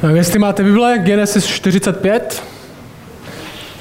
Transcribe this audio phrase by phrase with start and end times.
[0.00, 2.42] Tak jestli máte Bible, Genesis 45.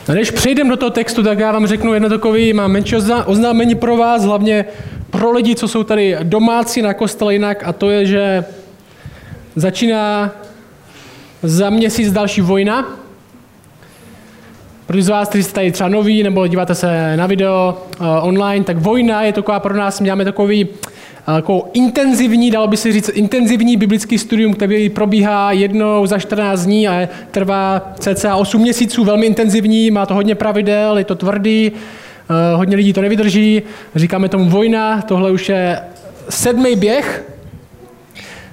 [0.08, 3.75] A než přejdeme do toho textu, tak já vám řeknu jedno takový, mám menší oznámení
[3.75, 4.66] pro vás, hlavně
[5.09, 8.45] pro lidi, co jsou tady domácí na kostele jinak, a to je, že
[9.55, 10.32] začíná
[11.43, 12.88] za měsíc další vojna.
[14.86, 18.66] Pro z vás, kteří jste tady třeba noví, nebo díváte se na video uh, online,
[18.66, 20.68] tak vojna je taková pro nás, máme takový
[21.36, 26.88] jako intenzivní, dalo by se říct, intenzivní biblický studium, který probíhá jednou za 14 dní
[26.88, 32.55] a trvá cca 8 měsíců, velmi intenzivní, má to hodně pravidel, je to tvrdý, eh,
[32.55, 33.61] hodně lidí to nevydrží,
[33.95, 35.79] říkáme tomu vojna, tohle už je
[36.29, 37.23] sedmý běh,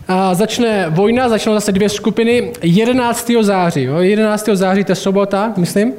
[0.08, 3.42] a začne vojna, začnou zase dvě skupiny 11.
[3.42, 3.82] září.
[3.82, 3.98] Jo?
[3.98, 4.56] 11.
[4.56, 5.92] září to je sobota, myslím.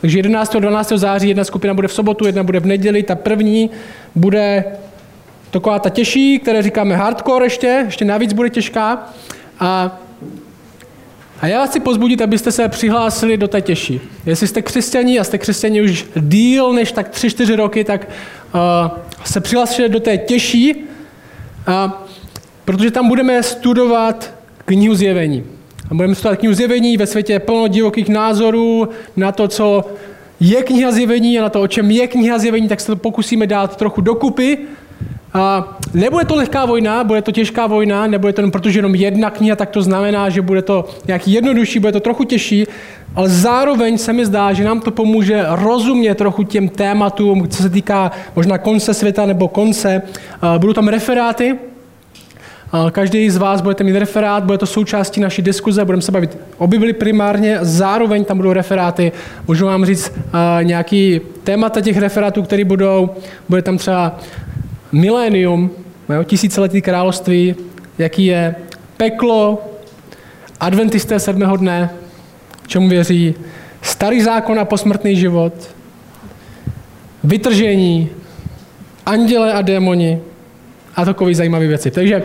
[0.00, 0.56] Takže 11.
[0.56, 0.92] a 12.
[0.96, 3.02] září jedna skupina bude v sobotu, jedna bude v neděli.
[3.02, 3.70] Ta první
[4.14, 4.64] bude
[5.50, 9.08] Taková ta těžší, které říkáme hardcore ještě, ještě navíc bude těžká.
[9.60, 9.98] A,
[11.40, 14.00] a já vás chci pozbudit, abyste se přihlásili do té těžší.
[14.26, 18.08] Jestli jste křesťaní a jste křesťaní už díl než tak 3-4 roky, tak
[18.54, 18.60] uh,
[19.24, 21.92] se přihlásili do té těžší, uh,
[22.64, 25.44] protože tam budeme studovat knihu zjevení.
[25.90, 29.84] A budeme studovat knihu zjevení, ve světě plno divokých názorů na to, co
[30.40, 33.46] je kniha zjevení a na to, o čem je kniha zjevení, tak se to pokusíme
[33.46, 34.58] dát trochu dokupy
[35.34, 39.30] a nebude to lehká vojna, bude to těžká vojna, nebude to jenom protože jenom jedna
[39.30, 42.66] kniha, tak to znamená, že bude to nějaký jednodušší, bude to trochu těžší,
[43.14, 47.70] ale zároveň se mi zdá, že nám to pomůže rozumět trochu těm tématům, co se
[47.70, 50.02] týká možná konce světa nebo konce.
[50.58, 51.58] Budou tam referáty,
[52.92, 56.66] Každý z vás budete mít referát, bude to součástí naší diskuze, budeme se bavit o
[56.66, 59.12] Bibli primárně, zároveň tam budou referáty.
[59.46, 60.12] Můžu vám říct
[60.62, 63.10] nějaký témata těch referátů, které budou.
[63.48, 64.20] Bude tam třeba
[64.92, 65.70] milénium,
[66.08, 67.54] jo, tisíciletý království,
[67.98, 68.54] jaký je
[68.96, 69.64] peklo,
[70.60, 71.90] adventisté sedmého dne,
[72.66, 73.34] čemu věří,
[73.82, 75.52] starý zákon a posmrtný život,
[77.24, 78.10] vytržení,
[79.06, 80.20] anděle a démoni,
[80.98, 81.90] a takové zajímavé věci.
[81.90, 82.22] Takže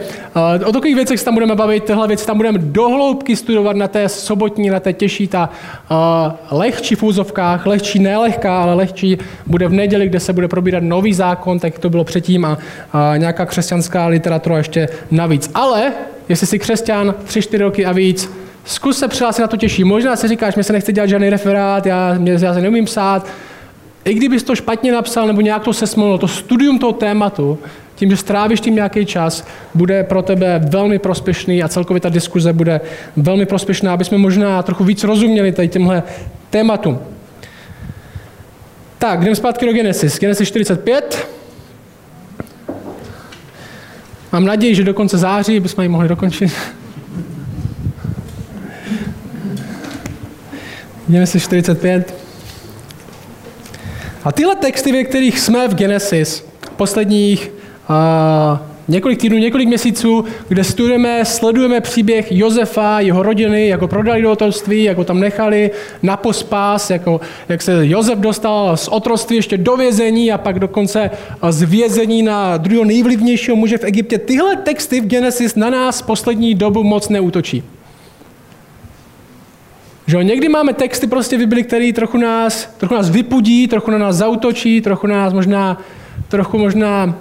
[0.62, 3.88] uh, o takových věcech se tam budeme bavit, tyhle věci tam budeme dohloubky studovat na
[3.88, 5.50] té sobotní, na té těžší, ta
[5.92, 10.84] uh, lehčí v úzovkách, lehčí nelehká, ale lehčí bude v neděli, kde se bude probírat
[10.84, 15.52] nový zákon, tak to bylo předtím a uh, nějaká křesťanská literatura ještě navíc.
[15.54, 15.92] Ale
[16.30, 18.32] jestli jsi křesťan 3-4 roky a víc,
[18.66, 19.84] zkus se přihlásit na to těžší.
[19.84, 23.28] Možná si říkáš, mě se nechce dělat žádný referát, já, mě, já se neumím psát,
[24.06, 27.60] i kdybys to špatně napsal nebo nějak to sesmolil, to studium toho tématu
[27.96, 32.54] tím, že strávíš tím nějaký čas, bude pro tebe velmi prospěšný a celkově ta diskuze
[32.54, 32.82] bude
[33.18, 36.04] velmi prospěšná, aby jsme možná trochu víc rozuměli tady těmhle
[36.50, 37.00] tématům.
[38.98, 40.20] Tak, jdeme zpátky do Genesis.
[40.20, 41.28] Genesis 45.
[44.32, 46.54] Mám naději, že do konce září bychom ji mohli dokončit.
[51.08, 52.16] Genesis 45.
[54.24, 56.46] A tyhle texty, ve kterých jsme v Genesis,
[56.76, 57.52] posledních
[57.88, 64.32] a několik týdnů, několik měsíců, kde studujeme, sledujeme příběh Josefa, jeho rodiny, jako prodali do
[64.32, 65.72] otroctví, jako tam nechali
[66.04, 71.10] na pospás, jako, jak se Josef dostal z otroctví ještě do vězení a pak dokonce
[71.50, 74.18] z vězení na druhého nejvlivnějšího muže v Egyptě.
[74.18, 77.64] Tyhle texty v Genesis na nás poslední dobu moc neútočí.
[80.08, 84.16] Že někdy máme texty prostě vybili, které trochu nás, trochu nás vypudí, trochu na nás
[84.16, 85.78] zautočí, trochu nás možná,
[86.28, 87.20] trochu možná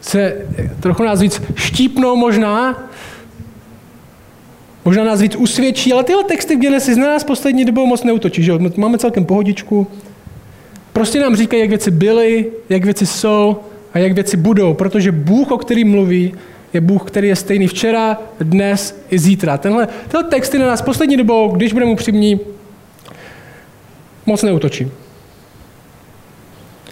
[0.00, 0.36] se
[0.80, 2.88] trochu nás víc štípnou možná,
[4.84, 8.42] možná nás víc usvědčí, ale tyhle texty v Genesis na nás poslední dobou moc neutočí,
[8.42, 9.86] že Máme celkem pohodičku.
[10.92, 13.56] Prostě nám říkají, jak věci byly, jak věci jsou
[13.94, 16.34] a jak věci budou, protože Bůh, o kterým mluví,
[16.72, 19.58] je Bůh, který je stejný včera, dnes i zítra.
[19.58, 22.40] Tenhle, tyhle texty na nás poslední dobou, když budeme upřímní,
[24.26, 24.90] moc neutočí.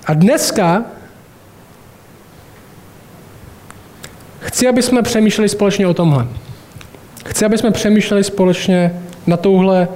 [0.06, 0.84] A dneska
[4.48, 6.26] Chci, aby jsme přemýšleli společně o tomhle.
[7.26, 8.92] Chci, aby jsme přemýšleli společně
[9.26, 9.88] na touhle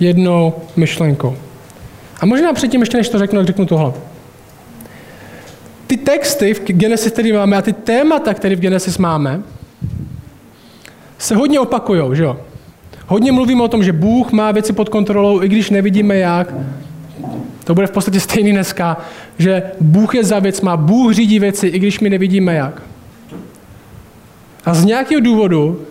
[0.00, 1.36] jednou myšlenkou.
[2.20, 3.92] A možná předtím, ještě než to řeknu, tak řeknu tohle.
[5.86, 9.42] Ty texty v Genesis, které máme, a ty témata, které v Genesis máme,
[11.18, 12.40] se hodně opakují, že jo?
[13.06, 16.54] Hodně mluvíme o tom, že Bůh má věci pod kontrolou, i když nevidíme jak.
[17.64, 18.96] To bude v podstatě stejný dneska,
[19.38, 22.82] že Bůh je za věc, má Bůh řídí věci, i když my nevidíme jak.
[24.66, 25.86] A z nějakého důvodu,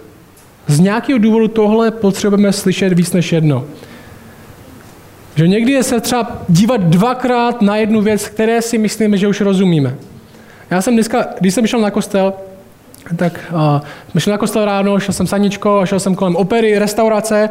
[0.68, 3.66] z nějakého důvodu tohle potřebujeme slyšet víc než jedno.
[5.36, 9.42] Že někdy je se třeba dívat dvakrát na jednu věc, které si myslíme, že už
[9.42, 9.96] rozumíme.
[10.70, 12.34] Já jsem dneska, když jsem šel na kostel,
[13.16, 17.50] tak uh, šli na kostel ráno, šel jsem saničko šel jsem kolem opery, restaurace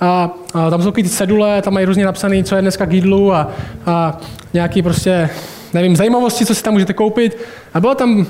[0.00, 3.32] a, a tam jsou ty cedule, tam mají různě napsané, co je dneska k jídlu
[3.32, 3.50] a,
[3.86, 4.20] a
[4.54, 5.30] nějaký prostě,
[5.74, 7.36] nevím, zajímavosti, co si tam můžete koupit.
[7.74, 8.26] A bylo tam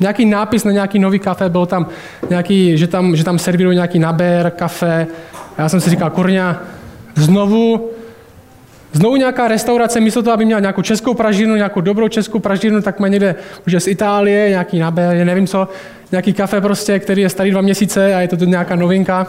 [0.00, 1.86] nějaký nápis na nějaký nový kafe, bylo tam
[2.30, 5.06] nějaký, že tam, že tam servírují nějaký naber, kafe.
[5.56, 6.62] A já jsem si říkal, kurňa,
[7.14, 7.90] znovu,
[8.92, 13.00] znovu nějaká restaurace, místo toho, aby měla nějakou českou pražinu, nějakou dobrou českou pražinu, tak
[13.00, 13.34] má někde
[13.66, 15.68] už z Itálie, nějaký naber, nevím co,
[16.12, 19.26] nějaký kafe prostě, který je starý dva měsíce a je to tu nějaká novinka.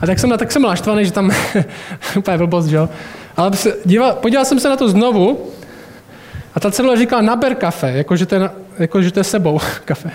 [0.00, 1.30] A tak jsem, tak jsem naštvaný, že tam,
[2.16, 2.88] úplně blbost, že jo.
[3.36, 3.50] Ale
[3.84, 5.38] díval, podíval jsem se na to znovu
[6.54, 10.10] a ta cedule říkala naber kafe, jakože to je, jako, že to je sebou kafe.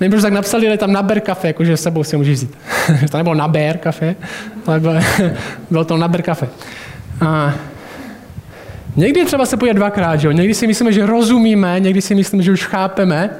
[0.00, 2.58] Nevím, proč tak napsali, ale tam naber kafe, jakože sebou si můžeš vzít.
[3.10, 4.16] to nebylo naber kafe,
[4.66, 4.94] ale bylo,
[5.70, 6.48] bylo to naber kafe.
[7.20, 7.54] A
[8.96, 10.32] někdy třeba se podívat dvakrát, že jo?
[10.32, 13.30] Někdy si myslíme, že rozumíme, někdy si myslíme, že už chápeme,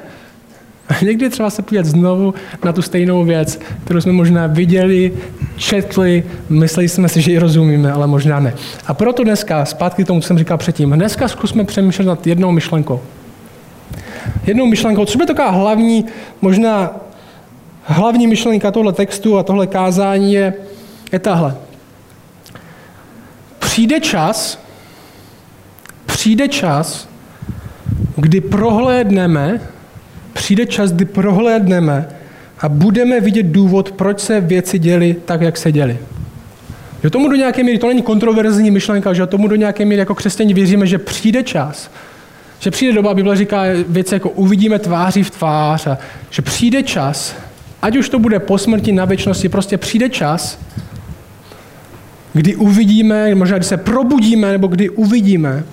[0.95, 5.13] a někdy třeba se podívat znovu na tu stejnou věc, kterou jsme možná viděli,
[5.57, 8.55] četli, mysleli jsme si, že ji rozumíme, ale možná ne.
[8.87, 12.53] A proto dneska, zpátky k tomu, co jsem říkal předtím, dneska zkusme přemýšlet nad jednou
[12.53, 13.01] myšlenkou.
[14.47, 16.05] Jednou myšlenkou, co by taková hlavní,
[16.41, 16.91] možná
[17.83, 20.55] hlavní myšlenka tohle textu a tohle kázání je,
[21.13, 21.57] je tahle.
[23.59, 24.59] Přijde čas,
[26.07, 27.09] přijde čas,
[28.17, 29.61] kdy prohlédneme
[30.45, 32.09] přijde čas, kdy prohlédneme
[32.61, 35.99] a budeme vidět důvod, proč se věci děly tak, jak se děly.
[37.05, 40.15] Jo, tomu do nějaké míry, to není kontroverzní myšlenka, že tomu do nějaké míry jako
[40.15, 41.91] křesťaní věříme, že přijde čas,
[42.59, 45.99] že přijde doba, Bible říká věci jako uvidíme tváří v tvář a
[46.31, 47.35] že přijde čas,
[47.83, 50.59] ať už to bude po smrti na věčnosti, prostě přijde čas,
[52.33, 55.65] kdy uvidíme, možná kdy se probudíme, nebo kdy uvidíme,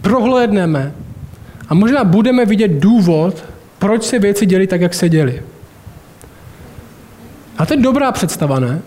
[0.00, 0.92] prohlédneme
[1.68, 3.53] a možná budeme vidět důvod,
[3.84, 5.42] proč se věci děly tak, jak se děly.
[7.58, 8.80] A to je dobrá představa, ne?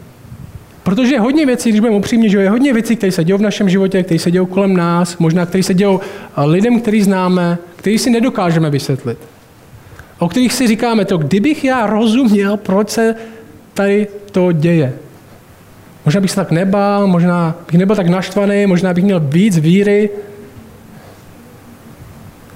[0.84, 3.42] Protože je hodně věcí, když budeme upřímně, že je hodně věcí, které se dějí v
[3.42, 5.98] našem životě, které se dějí kolem nás, možná které se dějí
[6.38, 9.18] lidem, který známe, který si nedokážeme vysvětlit.
[10.20, 13.16] O kterých si říkáme to, kdybych já rozuměl, proč se
[13.74, 14.94] tady to děje.
[16.06, 20.10] Možná bych se tak nebál, možná bych nebyl tak naštvaný, možná bych měl víc víry.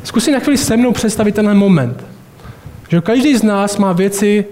[0.03, 2.10] Zkus si na chvíli se mnou představit tenhle moment.
[2.91, 4.45] Že každý z nás má věci,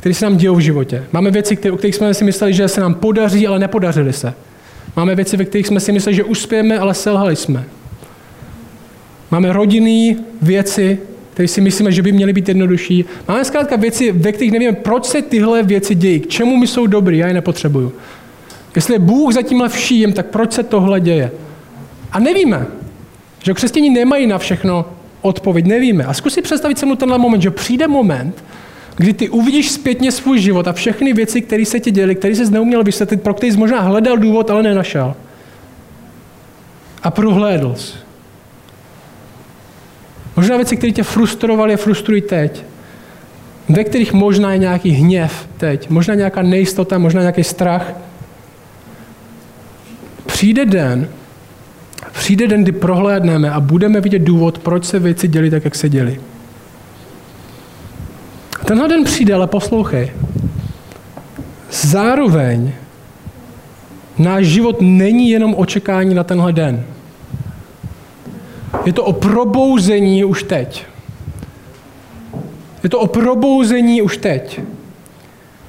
[0.00, 1.04] které se nám dějou v životě.
[1.12, 4.34] Máme věci, které, o kterých jsme si mysleli, že se nám podaří, ale nepodařily se.
[4.96, 7.64] Máme věci, ve kterých jsme si mysleli, že uspějeme, ale selhali jsme.
[9.30, 10.98] Máme rodinné věci,
[11.32, 13.04] které si myslíme, že by měly být jednodušší.
[13.28, 16.86] Máme zkrátka věci, ve kterých nevíme, proč se tyhle věci dějí, k čemu mi jsou
[16.86, 17.92] dobrý, já je nepotřebuju.
[18.76, 21.30] Jestli je Bůh za tímhle vším, tak proč se tohle děje?
[22.12, 22.66] A nevíme.
[23.42, 26.04] Že křesťaní nemají na všechno odpověď, nevíme.
[26.04, 28.44] A zkus si představit se mnou tenhle moment, že přijde moment,
[28.96, 32.50] kdy ty uvidíš zpětně svůj život a všechny věci, které se ti děly, které jsi
[32.50, 35.14] neuměl vysvětlit, pro který jsi možná hledal důvod, ale nenašel.
[37.02, 37.92] A prohlédl jsi.
[40.36, 42.64] Možná věci, které tě frustrovaly frustrují teď.
[43.68, 47.92] Ve kterých možná je nějaký hněv teď, možná nějaká nejistota, možná nějaký strach.
[50.26, 51.08] Přijde den,
[52.18, 55.88] Přijde den, kdy prohlédneme a budeme vidět důvod, proč se věci děly tak, jak se
[55.88, 56.20] děly.
[58.64, 60.12] Tenhle den přijde, ale poslouchej.
[61.70, 62.72] Zároveň
[64.18, 66.84] náš život není jenom očekání na tenhle den.
[68.84, 70.86] Je to o probouzení už teď.
[72.82, 74.60] Je to o probouzení už teď.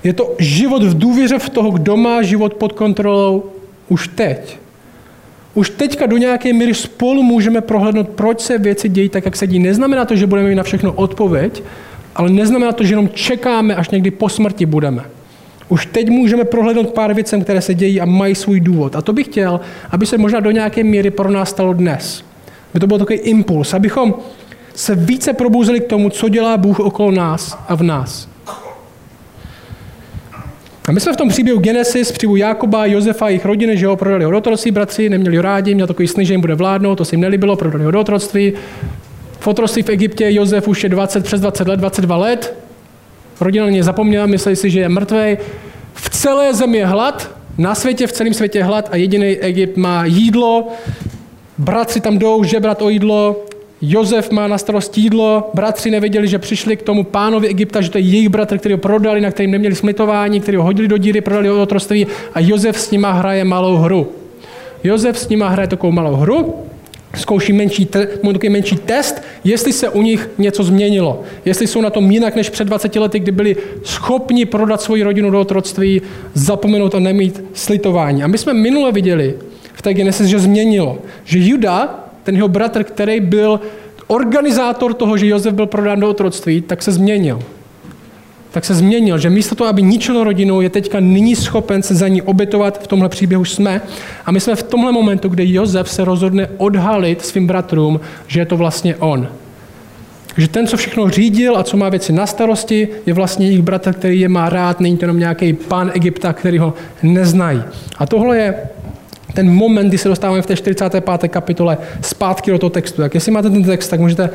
[0.03, 3.43] Je to život v důvěře v toho, kdo má život pod kontrolou
[3.89, 4.59] už teď
[5.53, 9.47] už teďka do nějaké míry spolu můžeme prohlédnout, proč se věci dějí tak, jak se
[9.47, 9.59] dějí.
[9.59, 11.63] Neznamená to, že budeme mít na všechno odpověď,
[12.15, 15.03] ale neznamená to, že jenom čekáme, až někdy po smrti budeme.
[15.69, 18.95] Už teď můžeme prohlédnout pár věcem, které se dějí a mají svůj důvod.
[18.95, 19.59] A to bych chtěl,
[19.91, 22.23] aby se možná do nějaké míry pro nás stalo dnes.
[22.71, 24.13] Aby to byl takový impuls, abychom
[24.75, 28.29] se více probouzeli k tomu, co dělá Bůh okolo nás a v nás.
[30.89, 33.95] A my jsme v tom příběhu Genesis, příběhu Jakoba, Josefa a jejich rodiny, že ho
[33.95, 36.95] prodali ho do otroctví, bratři, neměli ho rádi, měl takový sny, že jim bude vládnout,
[36.95, 38.53] to se jim nelíbilo, prodali ho do otroctví.
[39.39, 42.55] V otroctví v Egyptě Josef už je 20, přes 20 let, 22 let.
[43.41, 45.37] Rodina na ně zapomněla, mysleli si, že je mrtvý.
[45.93, 50.05] V celé zemi je hlad, na světě, v celém světě hlad a jediný Egypt má
[50.05, 50.67] jídlo.
[51.57, 53.45] Bratři tam jdou žebrat o jídlo,
[53.81, 57.97] Jozef má na starost jídlo, bratři nevěděli, že přišli k tomu pánovi Egypta, že to
[57.97, 61.21] je jejich bratr, který ho prodali, na kterým neměli smitování, který ho hodili do díry,
[61.21, 64.11] prodali ho do otroství a Jozef s nima hraje malou hru.
[64.83, 66.55] Jozef s nima hraje takovou malou hru
[67.15, 68.07] zkouší menší, te,
[68.49, 71.21] menší test, jestli se u nich něco změnilo.
[71.45, 75.31] Jestli jsou na tom jinak než před 20 lety, kdy byli schopni prodat svoji rodinu
[75.31, 76.01] do otroctví,
[76.33, 78.23] zapomenout a nemít slitování.
[78.23, 79.35] A my jsme minule viděli
[79.73, 80.97] v té Genesis, že změnilo.
[81.23, 83.59] Že Juda, ten jeho bratr, který byl
[84.07, 87.39] organizátor toho, že Josef byl prodán do otroctví, tak se změnil
[88.51, 92.07] tak se změnil, že místo toho, aby ničil rodinu, je teďka nyní schopen se za
[92.07, 93.81] ní obětovat, v tomhle příběhu jsme.
[94.25, 98.45] A my jsme v tomhle momentu, kde Jozef se rozhodne odhalit svým bratrům, že je
[98.45, 99.27] to vlastně on.
[100.37, 103.93] Že ten, co všechno řídil a co má věci na starosti, je vlastně jejich bratr,
[103.93, 107.61] který je má rád, není to jenom nějaký pán Egypta, který ho neznají.
[107.97, 108.55] A tohle je
[109.39, 111.03] ten moment, kdy se dostáváme v té 45.
[111.27, 113.01] kapitole zpátky do toho textu.
[113.01, 114.29] Tak jestli máte ten text, tak můžete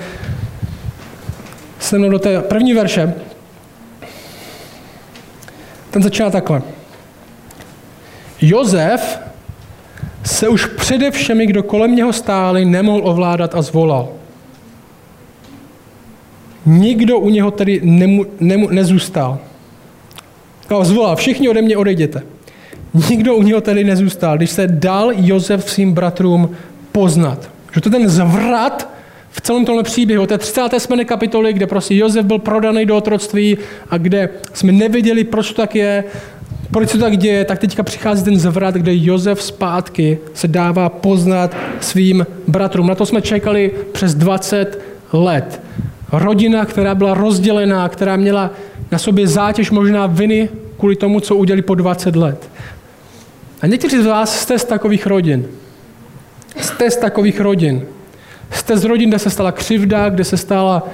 [1.79, 3.15] se do té první verše,
[5.91, 6.63] ten začíná takhle.
[8.41, 9.21] Jozef
[10.25, 14.09] se už přede všemi, kdo kolem něho stáli, nemohl ovládat a zvolal.
[16.67, 19.39] Nikdo u něho tedy nemu, nemu, nezůstal.
[20.71, 22.34] No, zvolal, všichni ode mě odejděte.
[23.11, 26.51] Nikdo u něho tedy nezůstal, když se dal Jozef svým bratrům
[26.93, 27.51] poznat.
[27.75, 28.89] Že to ten zvrat
[29.31, 31.05] v celém tomhle příběhu, té 37.
[31.05, 33.59] kapitoly, kde prostě Josef byl prodaný do otroctví
[33.91, 36.05] a kde jsme nevěděli, proč to tak je,
[36.71, 40.89] proč se to tak děje, tak teďka přichází ten zvrat, kde Josef zpátky se dává
[40.89, 42.87] poznat svým bratrům.
[42.87, 44.81] Na to jsme čekali přes 20
[45.13, 45.61] let.
[46.13, 48.51] Rodina, která byla rozdělená, která měla
[48.93, 50.49] na sobě zátěž možná viny
[50.79, 52.49] kvůli tomu, co udělali po 20 let.
[53.63, 55.47] A někteří z vás jste z takových rodin.
[56.61, 57.87] Jste z takových rodin.
[58.51, 60.89] Jste z rodin, kde se stala křivda, kde se stala,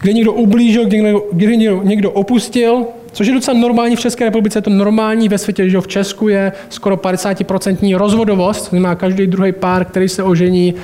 [0.00, 4.58] kde někdo ublížil, kde někdo, kde někdo, opustil, což je docela normální v České republice,
[4.58, 9.26] je to normální ve světě, že v Česku je skoro 50% rozvodovost, to znamená každý
[9.26, 10.74] druhý pár, který se ožení,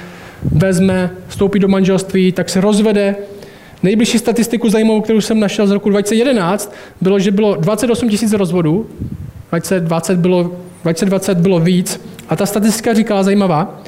[0.43, 3.17] vezme, vstoupí do manželství, tak se rozvede.
[3.83, 8.87] Nejbližší statistiku zajímavou, kterou jsem našel z roku 2011, bylo, že bylo 28 tisíc rozvodů,
[9.51, 10.53] 2020 bylo,
[10.85, 13.81] 2020 bylo víc, a ta statistika říkala zajímavá,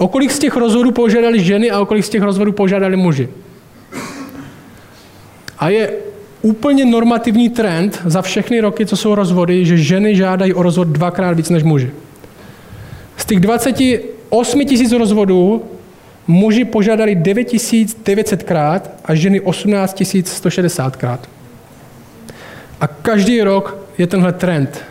[0.00, 3.28] O kolik z těch rozvodů požádali ženy a o kolik z těch rozvodů požádali muži?
[5.58, 5.92] A je
[6.42, 11.36] úplně normativní trend za všechny roky, co jsou rozvody, že ženy žádají o rozvod dvakrát
[11.36, 11.90] víc než muži.
[13.16, 15.62] Z těch 28 tisíc rozvodů
[16.26, 21.28] muži požádali 9900 krát a ženy 18 160 krát.
[22.80, 24.89] A každý rok je tenhle trend.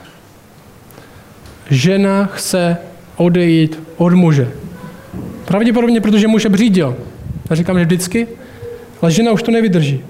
[1.70, 2.78] Žena chce
[3.18, 4.52] odejít od muže.
[5.46, 6.96] Pravděpodobně, protože muž je břídil.
[7.50, 8.28] Já říkám, že vždycky,
[9.02, 10.04] ale žena už to nevydrží.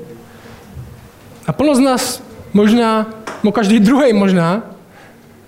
[1.47, 2.23] A plno z nás
[2.53, 3.09] možná,
[3.43, 4.63] no každý druhý možná,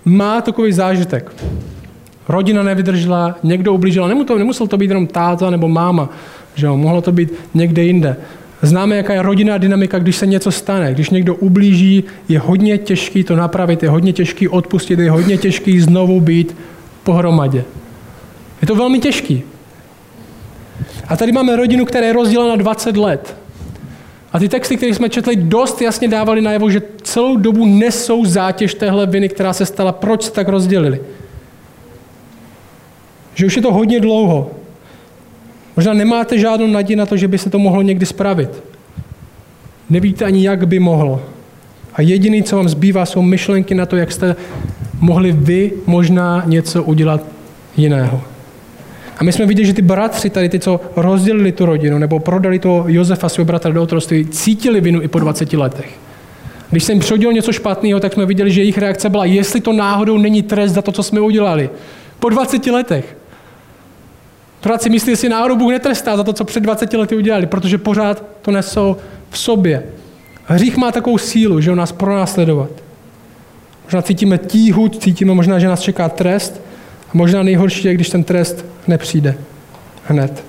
[0.04, 1.32] má takový zážitek.
[2.28, 6.08] Rodina nevydržela, někdo ublížila, Nemu to, nemusel to být jenom táta nebo máma,
[6.54, 8.16] že jo, mohlo to být někde jinde.
[8.62, 10.94] Známe, jaká je rodinná dynamika, když se něco stane.
[10.94, 15.80] Když někdo ublíží, je hodně těžký to napravit, je hodně těžký odpustit, je hodně těžký
[15.80, 16.56] znovu být
[17.02, 17.64] pohromadě.
[18.62, 19.42] Je to velmi těžký.
[21.08, 23.36] A tady máme rodinu, která je rozdělena na 20 let.
[24.32, 28.74] A ty texty, které jsme četli, dost jasně dávali najevo, že celou dobu nesou zátěž
[28.74, 29.92] téhle viny, která se stala.
[29.92, 31.00] Proč se tak rozdělili?
[33.34, 34.50] Že už je to hodně dlouho.
[35.76, 38.62] Možná nemáte žádnou naději na to, že by se to mohlo někdy spravit.
[39.90, 41.22] Nevíte ani, jak by mohlo.
[41.94, 44.36] A jediný, co vám zbývá, jsou myšlenky na to, jak jste
[45.00, 47.22] mohli vy možná něco udělat
[47.76, 48.22] jiného.
[49.18, 52.58] A my jsme viděli, že ty bratři, tady ty, co rozdělili tu rodinu, nebo prodali
[52.58, 55.90] to Josefa, svého bratra do otroství, cítili vinu i po 20 letech.
[56.70, 60.18] Když jsem přihodil něco špatného, tak jsme viděli, že jejich reakce byla, jestli to náhodou
[60.18, 61.70] není trest za to, co jsme udělali.
[62.18, 63.16] Po 20 letech.
[64.62, 67.78] Pořád si myslí, jestli náhodou Bůh netrestá za to, co před 20 lety udělali, protože
[67.78, 68.96] pořád to nesou
[69.30, 69.82] v sobě.
[70.44, 72.70] Hřích má takovou sílu, že ho nás pronásledovat.
[73.84, 76.60] Možná cítíme tíhu, cítíme možná, že nás čeká trest,
[77.08, 79.34] a možná nejhorší je, když ten trest nepřijde
[80.04, 80.44] hned.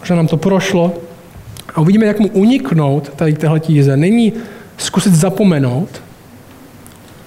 [0.00, 0.94] Možná nám to prošlo
[1.74, 3.96] a uvidíme, jak mu uniknout tady téhle tíze.
[3.96, 4.32] Není
[4.78, 6.02] zkusit zapomenout,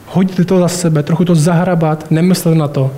[0.08, 2.91] hodit to za sebe, trochu to zahrabat, nemyslet na to.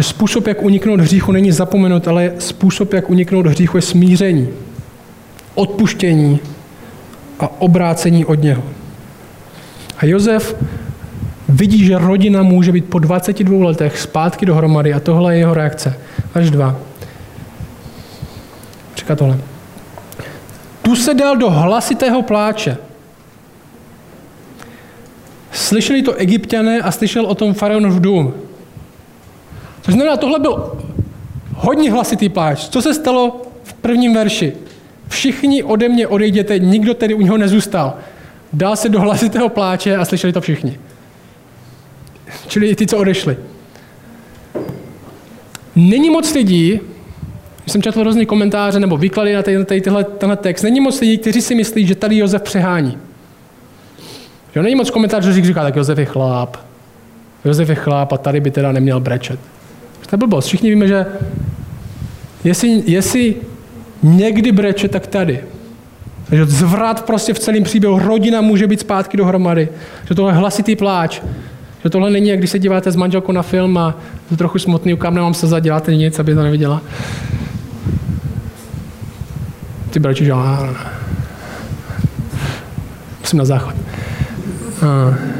[0.00, 4.48] Způsob, jak uniknout hříchu, není zapomenout, ale způsob, jak uniknout hříchu, je smíření,
[5.54, 6.40] odpuštění
[7.40, 8.62] a obrácení od něho.
[9.98, 10.56] A Jozef
[11.48, 15.98] vidí, že rodina může být po 22 letech zpátky dohromady a tohle je jeho reakce.
[16.34, 16.76] Až dva.
[18.96, 19.38] Říká tohle.
[20.82, 22.76] Tu se dal do hlasitého pláče.
[25.52, 28.34] Slyšeli to egyptiané a slyšel o tom faraonův dům.
[29.86, 30.72] To znamená, tohle byl
[31.56, 32.68] Hodně hlasitý pláč.
[32.68, 34.52] Co se stalo v prvním verši?
[35.08, 37.94] Všichni ode mě odejděte, nikdo tedy u něho nezůstal.
[38.52, 40.78] Dal se do hlasitého pláče a slyšeli to všichni.
[42.48, 43.36] Čili i ty, co odešli.
[45.76, 46.80] Není moc lidí,
[47.66, 51.18] jsem četl různé komentáře nebo výklady na tady, tady tyhle, tenhle text, není moc lidí,
[51.18, 52.98] kteří si myslí, že tady Josef přehání.
[54.54, 56.56] Že není moc komentářů, že říká, tak Josef je chláp.
[57.44, 59.40] Josef je chláp a tady by teda neměl brečet.
[60.00, 60.46] To je blbost.
[60.46, 61.06] Všichni víme, že
[62.44, 63.34] jestli, jestli
[64.02, 65.40] někdy breče, tak tady.
[66.28, 67.98] Takže zvrat prostě v celém příběhu.
[67.98, 69.68] Rodina může být zpátky dohromady.
[70.08, 71.20] Že tohle je hlasitý pláč.
[71.84, 73.94] Že tohle není, jak když se díváte s manželkou na film a
[74.28, 76.82] to trochu smutný, kam nemám se zadělat, nic, aby to neviděla.
[79.90, 80.32] Ty brečí, že
[83.20, 83.74] Musím na záchod.
[84.82, 85.36] A.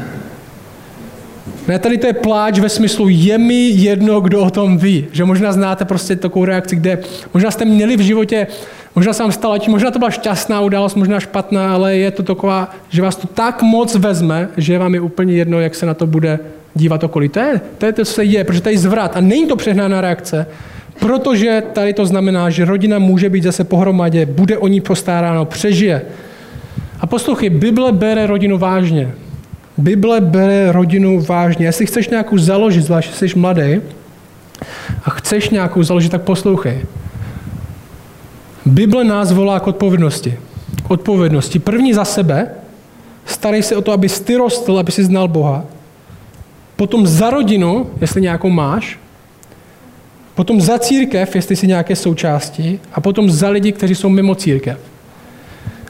[1.67, 5.07] Ne, tady to je pláč ve smyslu, je mi jedno, kdo o tom ví.
[5.11, 6.99] Že možná znáte prostě takovou reakci, kde
[7.33, 8.47] možná jste měli v životě,
[8.95, 12.71] možná se vám stalo, možná to byla šťastná událost, možná špatná, ale je to taková,
[12.89, 16.07] že vás to tak moc vezme, že vám je úplně jedno, jak se na to
[16.07, 16.39] bude
[16.75, 17.29] dívat okolí.
[17.29, 19.55] To je, to je to, co se je, protože tady je zvrat a není to
[19.55, 20.47] přehnaná reakce,
[20.99, 26.01] protože tady to znamená, že rodina může být zase pohromadě, bude o ní postaráno, přežije.
[26.99, 29.11] A poslouchej, Bible bere rodinu vážně.
[29.77, 31.65] Bible bere rodinu vážně.
[31.65, 33.81] Jestli chceš nějakou založit, zvlášť jsi mladý,
[35.03, 36.85] a chceš nějakou založit, tak poslouchej.
[38.65, 40.37] Bible nás volá k odpovědnosti.
[40.87, 41.59] K odpovědnosti.
[41.59, 42.49] První za sebe,
[43.25, 45.65] starej se o to, aby ty rostl, aby si znal Boha.
[46.75, 48.99] Potom za rodinu, jestli nějakou máš.
[50.35, 52.79] Potom za církev, jestli jsi nějaké součástí.
[52.93, 54.79] A potom za lidi, kteří jsou mimo církev.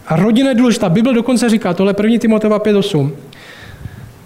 [0.08, 0.89] A rodina je důležitá.
[0.89, 2.17] Bible dokonce říká, tohle 1.
[2.20, 3.12] Timoteva 5.8.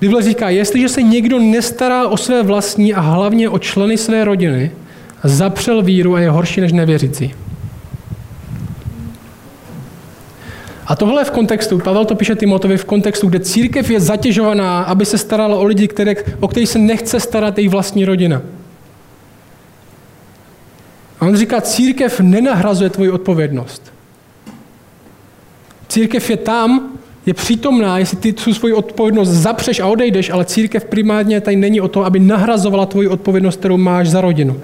[0.02, 4.72] Bible říká, jestliže se někdo nestará o své vlastní a hlavně o členy své rodiny,
[5.24, 7.34] zapřel víru a je horší než nevěřící.
[10.88, 15.06] A tohle v kontextu, Pavel to píše Timotovi v kontextu, kde církev je zatěžovaná, aby
[15.06, 18.42] se starala o lidi, které, o kterých se nechce starat jejich vlastní rodina.
[21.20, 23.94] A on říká, církev nenahrazuje tvoji odpovědnost.
[25.88, 26.92] Církev je tam,
[27.26, 31.82] je přítomná, jestli ty tu svoji odpovědnost zapřeš a odejdeš, ale církev primárně tady není
[31.82, 34.60] o to, aby nahrazovala tvoji odpovědnost, kterou máš za rodinu.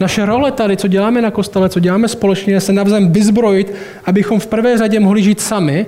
[0.00, 3.72] Naše role tady, co děláme na kostele, co děláme společně, je se navzájem vyzbrojit,
[4.04, 5.86] abychom v prvé řadě mohli žít sami,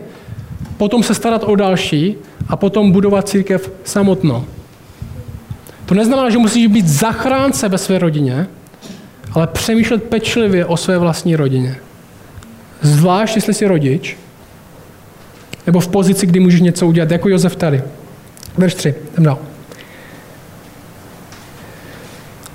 [0.77, 2.17] potom se starat o další
[2.49, 4.45] a potom budovat církev samotnou.
[5.87, 8.47] To neznamená, že musíš být zachránce ve své rodině,
[9.33, 11.77] ale přemýšlet pečlivě o své vlastní rodině.
[12.83, 14.17] Zvlášť, jestli jsi rodič,
[15.67, 17.83] nebo v pozici, kdy můžeš něco udělat, jako Josef tady.
[18.59, 19.39] Verš 3, jdem dál.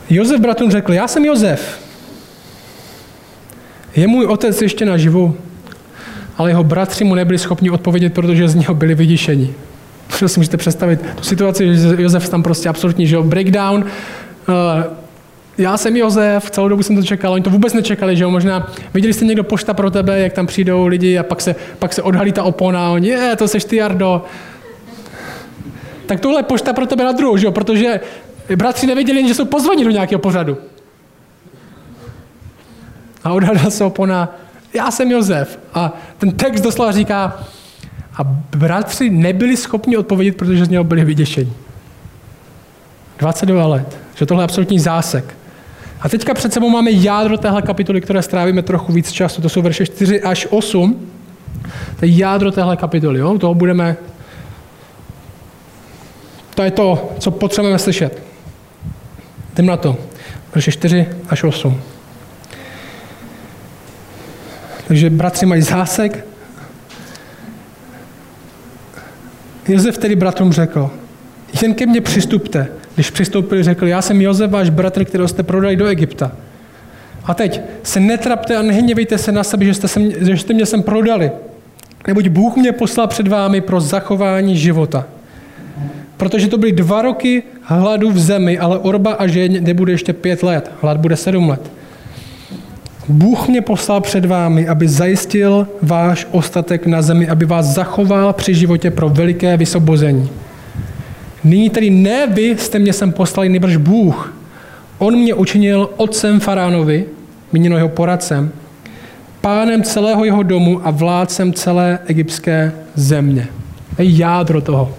[0.09, 1.79] Josef bratrům řekl, já jsem Josef.
[3.95, 5.37] Je můj otec ještě naživu,
[6.37, 9.53] ale jeho bratři mu nebyli schopni odpovědět, protože z něho byli vyděšeni.
[10.19, 13.85] To si můžete představit tu situaci, že Josef tam prostě absolutně žil breakdown.
[15.59, 18.71] Já jsem Josef, celou dobu jsem to čekal, oni to vůbec nečekali, že jo, možná
[18.93, 22.01] viděli jste někdo pošta pro tebe, jak tam přijdou lidi a pak se, pak se
[22.01, 24.25] odhalí ta opona oni, je, to seš ty, Jardo.
[26.05, 27.99] Tak tohle pošta pro tebe na druhou, že jo, protože
[28.55, 30.57] bratři nevěděli, že jsou pozvaní do nějakého pořadu.
[33.23, 34.35] A odhalila se opona,
[34.73, 35.59] já jsem Josef.
[35.73, 37.43] A ten text doslova říká,
[38.17, 38.23] a
[38.57, 41.53] bratři nebyli schopni odpovědět, protože z něho byli vyděšení.
[43.17, 43.97] 22 let.
[44.15, 45.38] Že tohle je absolutní zásek.
[46.01, 49.41] A teďka před sebou máme jádro téhle kapitoly, které strávíme trochu víc času.
[49.41, 51.11] To jsou verše 4 až 8.
[51.99, 53.19] To je jádro téhle kapitoly.
[53.19, 53.37] Jo?
[53.37, 53.97] Toho budeme...
[56.55, 58.23] To je to, co potřebujeme slyšet.
[59.53, 59.97] Jdem na to.
[60.55, 61.81] Verše 4 až 8.
[64.87, 66.25] Takže bratři mají zásek.
[69.67, 70.91] Josef tedy bratrům řekl,
[71.61, 72.67] jen ke mně přistupte
[72.99, 76.31] když přistoupili, řekl, já jsem Josef, váš bratr, kterého jste prodali do Egypta.
[77.25, 80.65] A teď se netrapte a nehněvejte se na sebe, že jste, sem, že jste mě
[80.65, 81.31] sem prodali.
[82.07, 85.05] Neboť Bůh mě poslal před vámi pro zachování života.
[86.17, 90.43] Protože to byly dva roky hladu v zemi, ale orba a žeň nebude ještě pět
[90.43, 90.71] let.
[90.81, 91.71] Hlad bude sedm let.
[93.07, 98.55] Bůh mě poslal před vámi, aby zajistil váš ostatek na zemi, aby vás zachoval při
[98.55, 100.29] životě pro veliké vysobození.
[101.43, 104.33] Nyní tedy ne vy jste mě sem poslali, nebrž Bůh.
[104.97, 107.05] On mě učinil otcem faránovi,
[107.51, 108.51] míněno jeho poradcem,
[109.41, 113.47] pánem celého jeho domu a vládcem celé egyptské země.
[113.95, 114.93] To je jádro toho.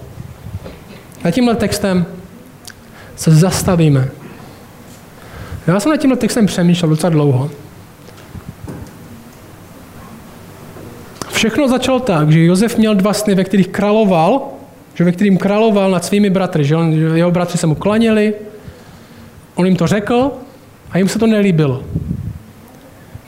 [1.23, 2.05] A tímhle textem
[3.15, 4.09] se zastavíme.
[5.67, 7.49] Já jsem nad tímhle textem přemýšlel docela dlouho.
[11.29, 14.41] Všechno začalo tak, že Josef měl dva sny, ve kterých královal,
[14.95, 18.33] že ve kterým královal nad svými bratry, že, on, že jeho bratři se mu klaněli,
[19.55, 20.31] on jim to řekl
[20.91, 21.83] a jim se to nelíbilo.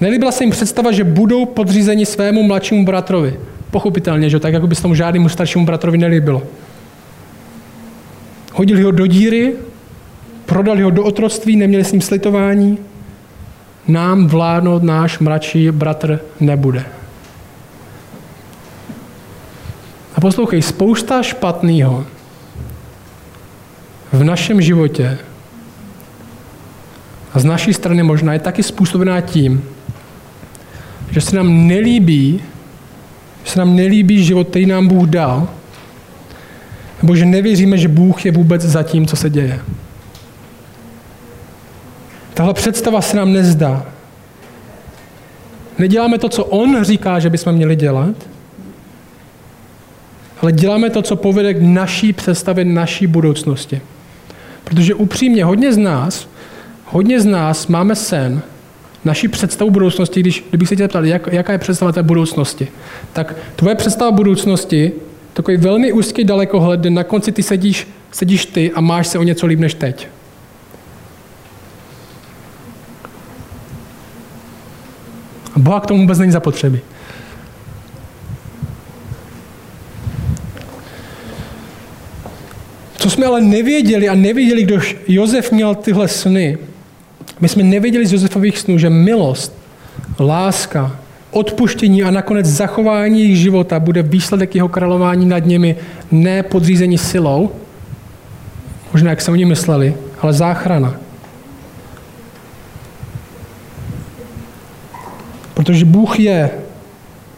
[0.01, 3.39] Nelíbila se jim představa, že budou podřízeni svému mladšímu bratrovi.
[3.71, 6.43] Pochopitelně, že tak, jako by se tomu žádnému staršímu bratrovi nelíbilo.
[8.53, 9.53] Hodili ho do díry,
[10.45, 12.77] prodali ho do otroctví, neměli s ním slitování.
[13.87, 16.85] Nám vládnout náš mladší bratr nebude.
[20.12, 22.05] A poslouchej, spousta špatného
[24.11, 25.17] v našem životě
[27.33, 29.63] a z naší strany možná je taky způsobená tím,
[31.11, 32.39] že se nám nelíbí,
[33.43, 35.47] že se nám nelíbí život, který nám Bůh dal,
[37.01, 39.59] nebo že nevěříme, že Bůh je vůbec za tím, co se děje.
[42.33, 43.85] Tahle představa se nám nezdá.
[45.77, 48.15] Neděláme to, co On říká, že bychom měli dělat,
[50.43, 53.81] ale děláme to, co povede k naší představě, naší budoucnosti.
[54.63, 56.27] Protože upřímně, hodně z nás,
[56.85, 58.41] hodně z nás máme sen,
[59.05, 62.67] naší představu budoucnosti, když, kdybych se tě ptal, jak, jaká je představa té budoucnosti,
[63.13, 64.91] tak tvoje představa budoucnosti,
[65.33, 69.23] takový velmi úzký dalekohled, kde na konci ty sedíš, sedíš ty a máš se o
[69.23, 70.07] něco líp než teď.
[75.55, 76.79] A Boha k tomu vůbec není zapotřebí.
[83.03, 86.57] Co jsme ale nevěděli a nevěděli, když Josef měl tyhle sny,
[87.39, 89.57] my jsme nevěděli z Josefových snů, že milost,
[90.19, 90.99] láska,
[91.31, 95.75] odpuštění a nakonec zachování jejich života bude výsledek jeho králování nad nimi
[96.11, 97.51] ne podřízení silou,
[98.93, 100.95] možná jak se oni mysleli, ale záchrana.
[105.53, 106.49] Protože Bůh je,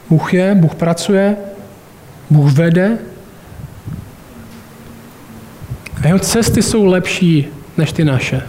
[0.10, 1.38] Bůh je, Bůh pracuje,
[2.30, 2.97] Bůh vede
[6.05, 8.41] a jeho cesty jsou lepší než ty naše.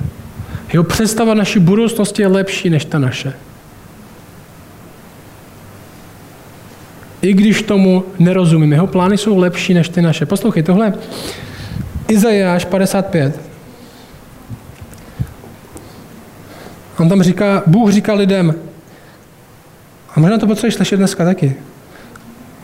[0.72, 3.32] Jeho představa naší budoucnosti je lepší než ta naše.
[7.22, 10.26] I když tomu nerozumím, jeho plány jsou lepší než ty naše.
[10.26, 10.94] Poslouchej, tohle
[12.08, 13.40] Izajáš 55.
[16.98, 18.54] On tam říká, Bůh říká lidem,
[20.14, 21.54] a možná to potřebuješ slyšet dneska taky.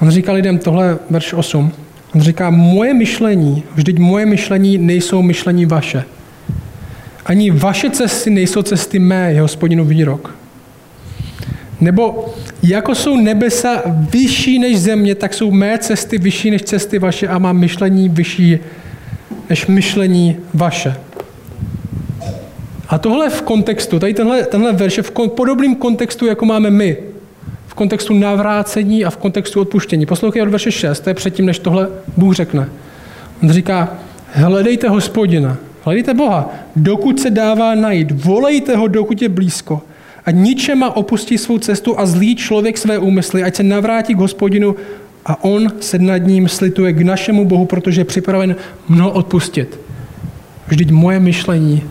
[0.00, 1.72] On říká lidem, tohle verš 8,
[2.14, 6.04] on říká, moje myšlení, vždyť moje myšlení nejsou myšlení vaše.
[7.24, 10.34] Ani vaše cesty nejsou cesty mé, je hospodinu výrok.
[11.80, 17.28] Nebo jako jsou nebesa vyšší než země, tak jsou mé cesty vyšší než cesty vaše
[17.28, 18.58] a má myšlení vyšší
[19.50, 20.94] než myšlení vaše.
[22.88, 26.96] A tohle v kontextu, tady tenhle, tenhle verš je v podobném kontextu, jako máme my.
[27.72, 30.06] V kontextu navrácení a v kontextu odpuštění.
[30.06, 32.68] Poslouchej od verše 6, to je předtím, než tohle Bůh řekne.
[33.42, 33.88] On říká,
[34.32, 39.82] hledejte hospodina, hledejte Boha, dokud se dává najít, volejte ho, dokud je blízko.
[40.24, 44.76] A ničema opustí svou cestu a zlý člověk své úmysly, ať se navrátí k hospodinu
[45.26, 48.56] a on se nad ním slituje k našemu Bohu, protože je připraven
[48.88, 49.80] mnoho odpustit.
[50.66, 51.82] Vždyť moje myšlení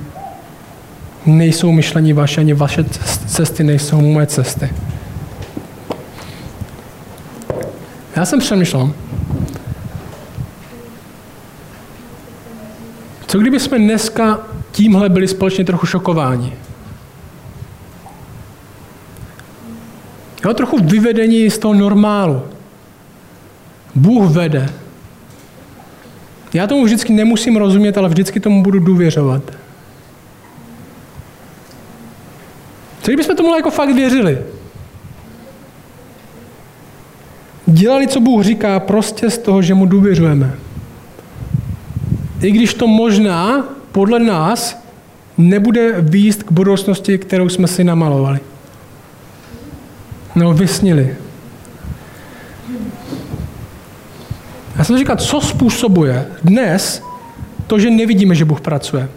[1.25, 2.83] nejsou myšlení vaše, ani vaše
[3.25, 4.69] cesty nejsou moje cesty.
[8.21, 8.93] Já jsem přemýšlel,
[13.27, 14.39] co kdyby jsme dneska
[14.71, 16.53] tímhle byli společně trochu šokováni?
[20.45, 22.43] Jo, trochu vyvedení z toho normálu.
[23.95, 24.69] Bůh vede.
[26.53, 29.41] Já tomu vždycky nemusím rozumět, ale vždycky tomu budu důvěřovat.
[33.01, 34.41] Co kdybychom tomu jako fakt věřili?
[37.71, 40.53] Dělali, co Bůh říká, prostě z toho, že mu důvěřujeme.
[42.41, 44.83] I když to možná, podle nás,
[45.37, 48.39] nebude výjist k budoucnosti, kterou jsme si namalovali
[50.35, 51.15] nebo vysnili.
[54.77, 57.03] Já jsem říkal, co způsobuje dnes
[57.67, 59.09] to, že nevidíme, že Bůh pracuje.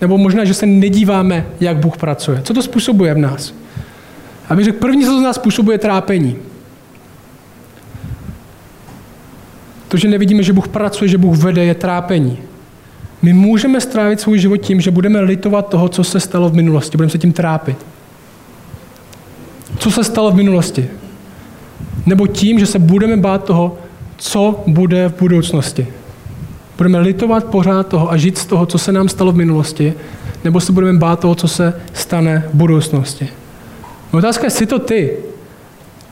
[0.00, 2.42] Nebo možná, že se nedíváme, jak Bůh pracuje.
[2.44, 3.54] Co to způsobuje v nás?
[4.48, 6.36] Abych řekl, první, co z nás způsobuje trápení.
[9.88, 12.38] To, že nevidíme, že Bůh pracuje, že Bůh vede, je trápení.
[13.22, 16.96] My můžeme strávit svůj život tím, že budeme litovat toho, co se stalo v minulosti.
[16.96, 17.76] Budeme se tím trápit.
[19.78, 20.88] Co se stalo v minulosti?
[22.06, 23.78] Nebo tím, že se budeme bát toho,
[24.16, 25.86] co bude v budoucnosti.
[26.76, 29.94] Budeme litovat pořád toho a žít z toho, co se nám stalo v minulosti,
[30.44, 33.28] nebo se budeme bát toho, co se stane v budoucnosti.
[34.10, 35.16] Otázka je, jsi to ty.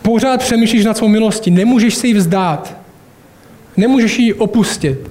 [0.03, 2.76] Pořád přemýšlíš nad svou milostí, nemůžeš si ji vzdát.
[3.77, 5.11] Nemůžeš ji opustit.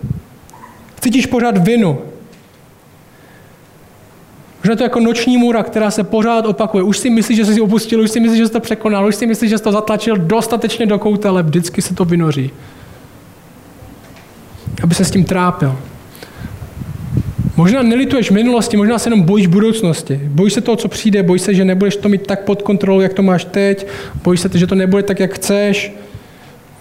[1.01, 2.01] Cítíš pořád vinu.
[4.63, 6.83] Možná to jako noční můra, která se pořád opakuje.
[6.83, 9.27] Už si myslíš, že jsi opustil, už si myslíš, že jsi to překonal, už si
[9.27, 12.51] myslíš, že jsi to zatlačil dostatečně do kouta, ale vždycky se to vynoří.
[14.83, 15.77] Aby se s tím trápil.
[17.57, 20.19] Možná nelituješ minulosti, možná se jenom bojíš budoucnosti.
[20.23, 23.13] Bojíš se toho, co přijde, bojíš se, že nebudeš to mít tak pod kontrolou, jak
[23.13, 23.87] to máš teď,
[24.23, 25.93] bojíš se, že to nebude tak, jak chceš,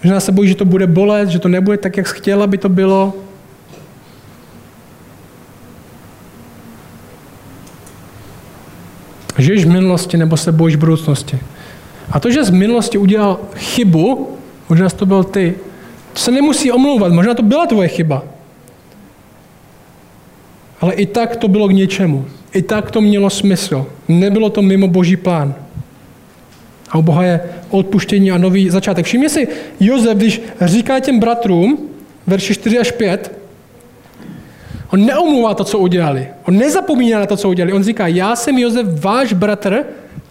[0.05, 2.57] možná se bojíš, že to bude bolet, že to nebude tak, jak jsi chtěl, aby
[2.57, 3.13] to bylo.
[9.37, 11.39] Žiješ v minulosti nebo se bojíš budoucnosti.
[12.11, 14.37] A to, že z minulosti udělal chybu,
[14.69, 15.55] možná to byl ty,
[16.13, 18.23] to se nemusí omlouvat, možná to byla tvoje chyba.
[20.81, 22.25] Ale i tak to bylo k něčemu.
[22.53, 23.85] I tak to mělo smysl.
[24.07, 25.64] Nebylo to mimo boží plán.
[26.89, 29.05] A u Boha je odpuštění a nový začátek.
[29.05, 29.47] Všimně si,
[29.79, 31.89] Jozef, když říká těm bratrům,
[32.27, 33.39] verši 4 až 5,
[34.91, 36.27] on neomluvá to, co udělali.
[36.47, 37.73] On nezapomíná na to, co udělali.
[37.73, 39.83] On říká, já jsem Jozef, váš bratr,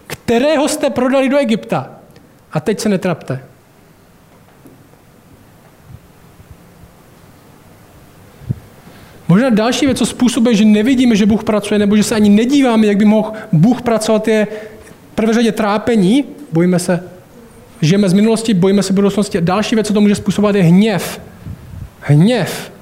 [0.06, 1.90] kterého jste prodali do Egypta.
[2.52, 3.40] A teď se netrapte.
[9.28, 12.86] Možná další věc, co způsobuje, že nevidíme, že Bůh pracuje, nebo že se ani nedíváme,
[12.86, 14.46] jak by mohl Bůh pracovat, je
[15.14, 17.02] prvé řadě trápení, bojíme se,
[17.80, 19.40] žijeme z minulosti, bojíme se budoucnosti.
[19.40, 21.20] Další věc, co to může způsobovat, je hněv.
[22.00, 22.72] Hněv.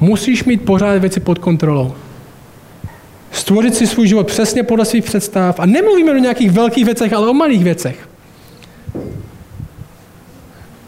[0.00, 1.94] Musíš mít pořád věci pod kontrolou.
[3.32, 5.60] Stvořit si svůj život přesně podle svých představ.
[5.60, 8.08] A nemluvíme o nějakých velkých věcech, ale o malých věcech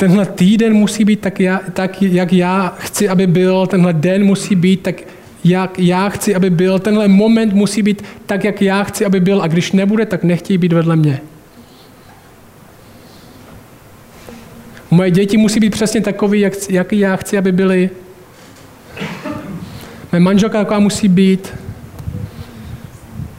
[0.01, 4.55] tenhle týden musí být tak, já, tak, jak já chci, aby byl, tenhle den musí
[4.55, 4.95] být tak,
[5.45, 9.43] jak já chci, aby byl, tenhle moment musí být tak, jak já chci, aby byl
[9.43, 11.21] a když nebude, tak nechtějí být vedle mě.
[14.91, 17.91] Moje děti musí být přesně takový, jak, jak já chci, aby byly.
[20.13, 21.55] Moje manželka taková musí být.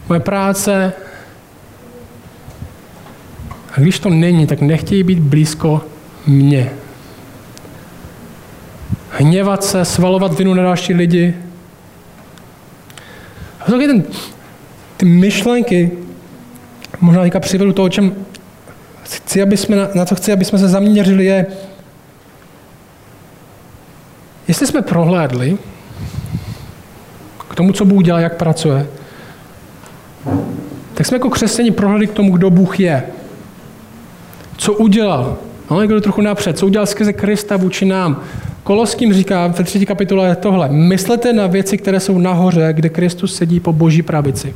[0.10, 0.94] Moje práce.
[3.74, 5.82] A když to není, tak nechtějí být blízko
[6.28, 6.72] mě.
[9.10, 11.34] Hněvat se, svalovat vinu na další lidi.
[13.62, 14.04] A to ten,
[14.98, 15.92] ty myšlenky,
[17.02, 18.16] možná teďka přivedu to, o čem
[19.04, 21.46] chci, aby jsme, na, na co chci, aby jsme se zaměřili, je,
[24.48, 25.58] jestli jsme prohlédli
[27.50, 28.88] k tomu, co Bůh dělá, jak pracuje,
[30.94, 33.04] tak jsme jako křesťani prohlédli k tomu, kdo Bůh je.
[34.58, 35.38] Co udělal,
[35.70, 38.24] ale kdo trochu napřed, co udělal skrze Krista vůči nám.
[38.64, 40.70] Koloským říká ve třetí kapitole tohle.
[40.70, 44.56] Myslete na věci, které jsou nahoře, kde Kristus sedí po boží pravici.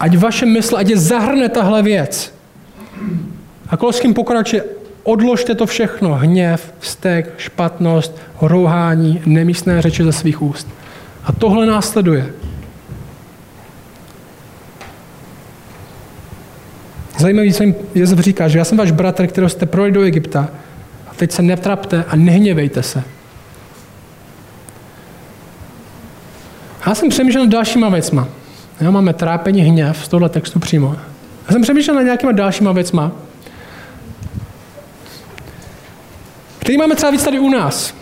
[0.00, 2.34] Ať vaše mysl, ať je zahrne tahle věc.
[3.68, 4.64] A Koloským pokračuje,
[5.02, 10.68] odložte to všechno, hněv, vztek, špatnost, rouhání, nemístné řeči ze svých úst.
[11.24, 12.26] A tohle následuje.
[17.18, 20.48] Zajímavý, jim Jezef říká, že já jsem váš bratr, kterého jste projeli do Egypta
[21.26, 23.04] teď se netrapte a nehněvejte se.
[26.86, 28.28] Já jsem přemýšlel nad dalšíma věcma.
[28.80, 30.96] Já máme trápení, hněv z tohle textu přímo.
[31.46, 33.12] Já jsem přemýšlel nad nějakýma dalšíma věcma,
[36.58, 37.94] který máme třeba víc tady u nás.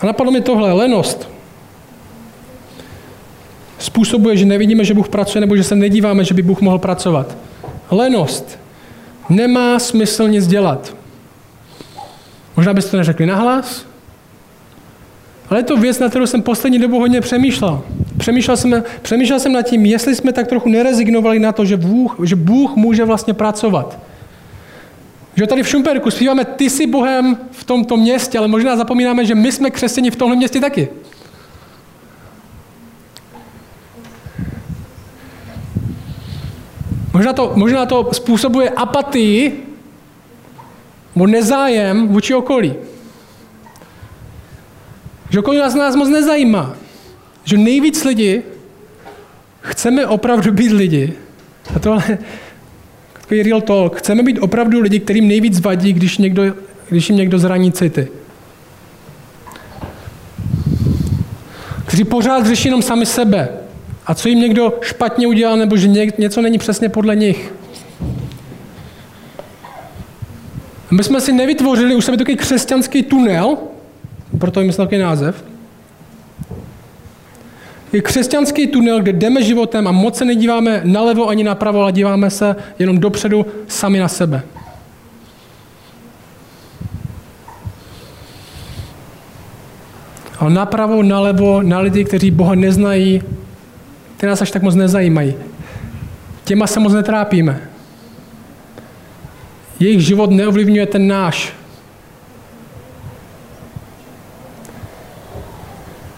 [0.00, 1.28] A napadlo mi tohle, lenost
[3.78, 7.36] způsobuje, že nevidíme, že Bůh pracuje, nebo že se nedíváme, že by Bůh mohl pracovat.
[7.90, 8.58] Lenost.
[9.28, 10.94] Nemá smysl nic dělat.
[12.56, 13.86] Možná byste to neřekli nahlas,
[15.50, 17.82] ale je to věc, na kterou jsem poslední dobu hodně přemýšlel.
[18.18, 22.16] Přemýšlel jsem, přemýšlel jsem nad tím, jestli jsme tak trochu nerezignovali na to, že Bůh,
[22.24, 23.98] že Bůh může vlastně pracovat.
[25.36, 29.34] Že tady v Šumperku zpíváme ty jsi Bohem v tomto městě, ale možná zapomínáme, že
[29.34, 30.88] my jsme křesťani v tomhle městě taky.
[37.18, 39.62] Možná to, možná to způsobuje apatii
[41.14, 42.74] nebo nezájem vůči okolí.
[45.30, 46.76] Že okolí nás, nás moc nezajímá.
[47.44, 48.42] Že nejvíc lidi
[49.60, 51.12] chceme opravdu být lidi.
[51.76, 52.18] A tohle
[53.12, 53.96] takový real talk.
[53.96, 56.42] Chceme být opravdu lidi, kterým nejvíc vadí, když, někdo,
[56.88, 58.08] když jim někdo zraní city.
[61.86, 63.57] Kteří pořád řeší jenom sami sebe.
[64.08, 67.52] A co jim někdo špatně udělal, nebo že něco není přesně podle nich.
[70.90, 73.56] My jsme si nevytvořili už sebe takový křesťanský tunel,
[74.38, 75.44] proto jim takový název.
[77.92, 82.30] Je křesťanský tunel, kde jdeme životem a moc se nedíváme nalevo ani napravo, ale díváme
[82.30, 84.42] se jenom dopředu sami na sebe.
[90.38, 93.22] Ale napravo, nalevo, na lidi, kteří Boha neznají,
[94.18, 95.34] ty nás až tak moc nezajímají.
[96.44, 97.60] Těma se moc netrápíme.
[99.80, 101.52] Jejich život neovlivňuje ten náš.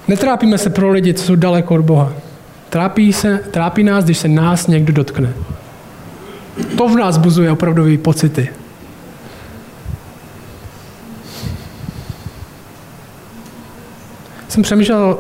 [0.08, 2.12] Netrápíme se pro lidi, co jsou daleko od Boha.
[2.70, 5.32] Trápí, se, trápí nás, když se nás někdo dotkne.
[6.76, 8.48] To v nás buzuje opravdové pocity.
[14.48, 15.18] Jsem přemýšlel,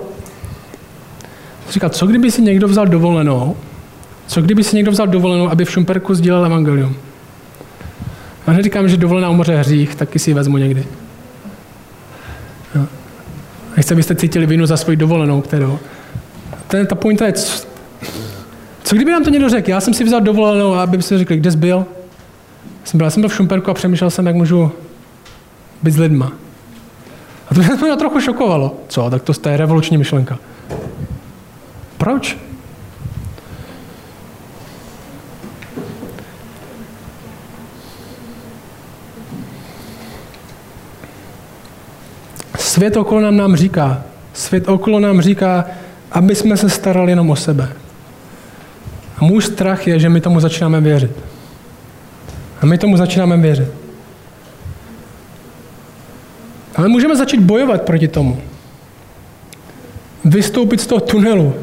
[1.70, 3.56] říkal, co kdyby si někdo vzal dovolenou,
[4.26, 6.96] co kdyby si někdo vzal dovolenou, aby v Šumperku sdílel evangelium.
[8.46, 10.84] A neříkám, že dovolená u moře hřích, taky si ji vezmu někdy.
[13.76, 15.78] Nechci, abyste cítili vinu za svoji dovolenou, kterou.
[16.68, 17.66] Ten, ta pointa je, co,
[18.82, 19.70] co kdyby nám to někdo řekl?
[19.70, 21.86] Já jsem si vzal dovolenou, aby si řekli, kde jsi byl?
[22.84, 24.72] Jsem byl, já jsem byl v Šumperku a přemýšlel jsem, jak můžu
[25.82, 26.32] být s lidma.
[27.50, 28.76] A to mě trochu šokovalo.
[28.88, 29.10] Co?
[29.10, 30.38] Tak to je revoluční myšlenka.
[32.00, 32.38] Proč?
[42.58, 45.64] Svět okolo nám nám říká, svět okolo nám říká,
[46.12, 47.68] aby jsme se starali jenom o sebe.
[49.18, 51.12] A můj strach je, že my tomu začínáme věřit.
[52.62, 53.68] A my tomu začínáme věřit.
[56.76, 58.40] Ale můžeme začít bojovat proti tomu.
[60.24, 61.54] Vystoupit z toho tunelu,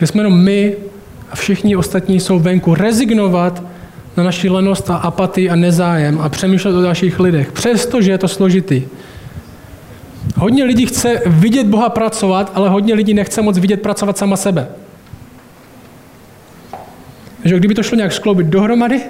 [0.00, 0.76] kde jsme jenom my
[1.30, 2.74] a všichni ostatní jsou venku.
[2.74, 3.62] Rezignovat
[4.16, 8.28] na naši lenost a apatii a nezájem a přemýšlet o dalších lidech, přestože je to
[8.28, 8.82] složitý.
[10.36, 14.68] Hodně lidí chce vidět Boha pracovat, ale hodně lidí nechce moc vidět pracovat sama sebe.
[17.42, 19.00] Takže kdyby to šlo nějak skloubit dohromady,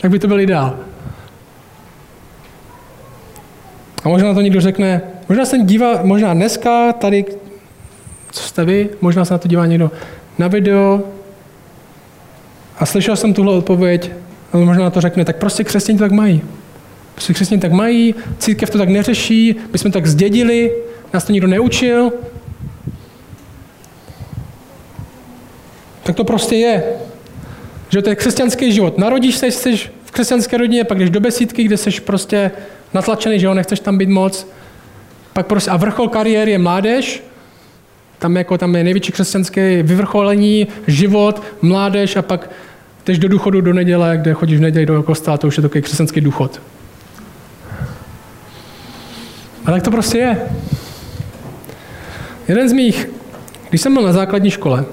[0.00, 0.76] tak by to byl ideál.
[4.04, 7.24] A možná to někdo řekne, možná se dívá, možná dneska tady,
[8.32, 9.90] co jste vy, možná se na to dívá někdo
[10.38, 11.02] na video
[12.78, 14.10] a slyšel jsem tuhle odpověď,
[14.52, 16.42] ale možná to řekne, tak prostě křesťané tak mají.
[17.14, 20.72] Prostě křesťané tak mají, církev to tak neřeší, my jsme tak zdědili,
[21.12, 22.12] nás to nikdo neučil.
[26.02, 26.84] Tak to prostě je.
[27.88, 28.98] Že to je křesťanský život.
[28.98, 32.50] Narodíš se, jsi v křesťanské rodině, pak jdeš do besídky, kde jsi prostě
[32.94, 34.46] natlačený, že jo, nechceš tam být moc.
[35.32, 37.22] Pak prostě, a vrchol kariéry je mládež,
[38.22, 42.50] tam, jako, tam je největší křesťanské vyvrcholení, život, mládež a pak
[43.06, 45.82] jdeš do důchodu do neděle, kde chodíš v neděli do kostela, to už je takový
[45.82, 46.60] křesťanský důchod.
[49.64, 50.38] A tak to prostě je.
[52.48, 53.10] Jeden z mých,
[53.68, 54.84] když jsem byl na základní škole,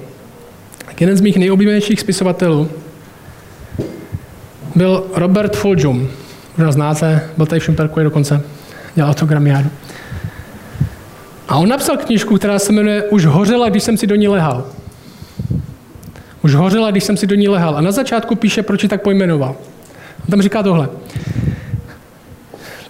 [0.85, 2.69] tak jeden z mých nejoblíbenějších spisovatelů
[4.75, 6.09] byl Robert Fulghum.
[6.57, 8.41] Možná znáte, byl tady v Šumperku dokonce,
[8.95, 9.69] dělal autogramiádu.
[11.49, 14.65] A on napsal knižku, která se jmenuje Už hořela, když jsem si do ní lehal.
[16.43, 17.77] Už hořela, když jsem si do ní lehal.
[17.77, 19.55] A na začátku píše, proč ji tak pojmenoval.
[20.19, 20.89] On tam říká tohle.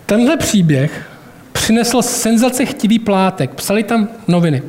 [0.05, 1.09] Tenhle příběh
[1.51, 3.53] přinesl senzace chtivý plátek.
[3.53, 4.61] Psali tam noviny.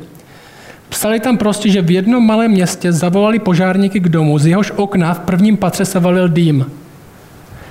[0.89, 5.13] Psali tam prostě, že v jednom malém městě zavolali požárníky k domu, z jehož okna
[5.13, 6.71] v prvním patře se valil dým.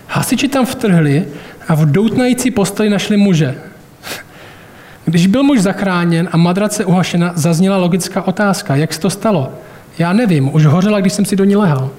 [0.06, 1.26] Hasiči tam vtrhli
[1.68, 3.69] a v doutnající posteli našli muže.
[5.10, 8.76] Když byl muž zachráněn a madrace uhašena, zazněla logická otázka.
[8.76, 9.52] Jak se to stalo?
[9.98, 11.90] Já nevím, už hořela, když jsem si do ní lehal.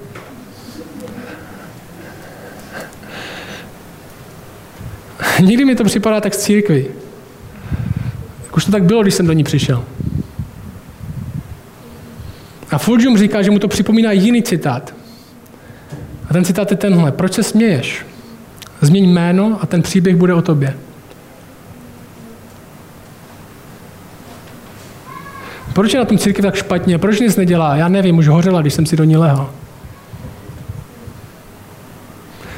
[5.40, 6.86] Někdy mi to připadá tak z církvy.
[8.56, 9.84] už to tak bylo, když jsem do ní přišel.
[12.70, 14.94] A Fulgium říká, že mu to připomíná jiný citát.
[16.30, 17.12] A ten citát je tenhle.
[17.12, 18.06] Proč se směješ?
[18.80, 20.74] Změň jméno a ten příběh bude o tobě.
[25.72, 26.98] Proč je na tom církev tak špatně?
[26.98, 27.76] Proč nic nedělá?
[27.76, 29.50] Já nevím, už hořela, když jsem si do ní lehal.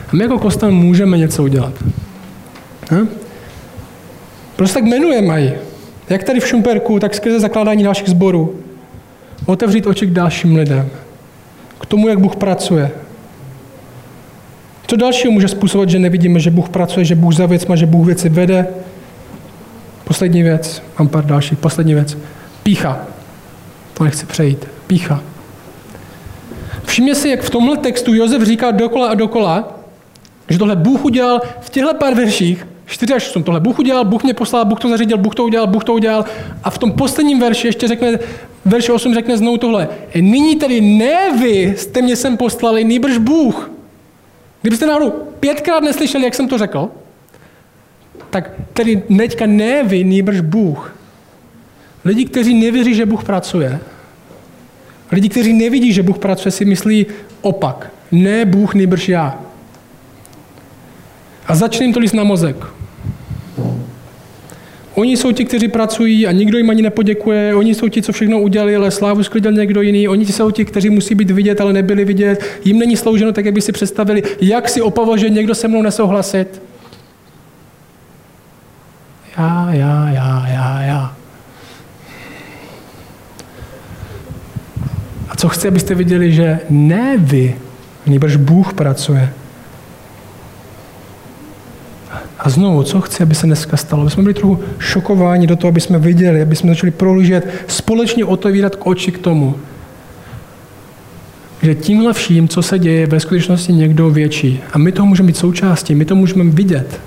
[0.08, 1.72] A my jako kostel můžeme něco udělat.
[2.90, 3.08] Hm?
[4.56, 5.52] Prostě tak jmenuje mají.
[6.08, 8.60] Jak tady v Šumperku, tak skrze zakládání dalších sborů.
[9.46, 10.88] Otevřít oči k dalším lidem.
[11.80, 12.90] K tomu, jak Bůh pracuje.
[14.86, 18.06] Co dalšího může způsobovat, že nevidíme, že Bůh pracuje, že Bůh za věcma, že Bůh
[18.06, 18.66] věci vede?
[20.04, 22.16] Poslední věc, mám pár dalších, poslední věc.
[22.64, 23.06] Pícha.
[23.94, 24.68] To nechci přejít.
[24.86, 25.22] Pícha.
[26.84, 29.78] Všimně si, jak v tomhle textu Josef říká dokola a dokola,
[30.48, 34.22] Že tohle Bůh udělal v těchto pár verších, 4 až 8, tohle Bůh udělal, Bůh
[34.22, 36.24] mě poslal, Bůh to zařídil, Bůh to udělal, Bůh to udělal.
[36.64, 38.18] A v tom posledním verši ještě řekne,
[38.64, 39.88] verše 8 řekne znovu tohle.
[40.14, 43.70] Nyní tedy ne vy jste mě sem poslali, nýbrž Bůh.
[44.62, 45.10] Kdybyste náhodou
[45.40, 46.90] pětkrát neslyšeli, jak jsem to řekl,
[48.30, 50.93] tak tedy teďka ne vy, nýbrž Bůh.
[52.04, 53.80] Lidi, kteří nevěří, že Bůh pracuje,
[55.12, 57.06] lidi, kteří nevidí, že Bůh pracuje, si myslí
[57.40, 57.90] opak.
[58.12, 59.40] Ne Bůh, nýbrž já.
[61.46, 62.56] A začne jim to líst na mozek.
[64.94, 67.54] Oni jsou ti, kteří pracují a nikdo jim ani nepoděkuje.
[67.54, 70.08] Oni jsou ti, co všechno udělali, ale slávu sklidil někdo jiný.
[70.08, 72.44] Oni jsou ti, kteří musí být vidět, ale nebyli vidět.
[72.64, 74.22] Jim není slouženo tak, jak by si představili.
[74.40, 76.62] Jak si opavo, že někdo se mnou nesouhlasit?
[79.38, 81.16] Já, já, já, já, já.
[85.34, 87.56] A co chci, abyste viděli, že ne vy,
[88.06, 89.32] nebož Bůh pracuje.
[92.38, 94.02] A znovu, co chci, aby se dneska stalo?
[94.02, 98.24] Aby jsme byli trochu šokováni do toho, aby jsme viděli, aby jsme začali prohlížet, společně
[98.24, 99.54] otevírat k oči k tomu,
[101.62, 104.60] že tímhle vším, co se děje, ve skutečnosti někdo větší.
[104.72, 107.00] A my toho můžeme být součástí, my to můžeme vidět.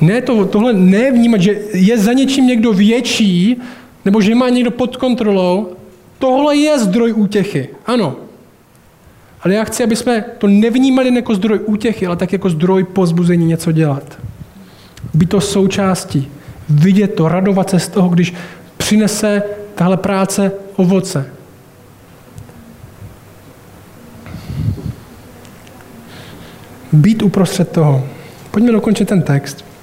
[0.00, 3.56] Ne to, tohle nevnímat, že je za něčím někdo větší,
[4.04, 5.76] nebo že má někdo pod kontrolou,
[6.24, 7.68] tohle je zdroj útěchy.
[7.86, 8.16] Ano.
[9.42, 13.46] Ale já chci, aby jsme to nevnímali jako zdroj útěchy, ale tak jako zdroj pozbuzení
[13.46, 14.18] něco dělat.
[15.14, 16.28] Být to součástí.
[16.68, 18.34] Vidět to, radovat se z toho, když
[18.76, 19.42] přinese
[19.74, 21.26] tahle práce ovoce.
[26.92, 28.04] Být uprostřed toho.
[28.50, 29.73] Pojďme dokončit ten text.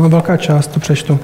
[0.00, 1.20] No, velká část, to přečtu.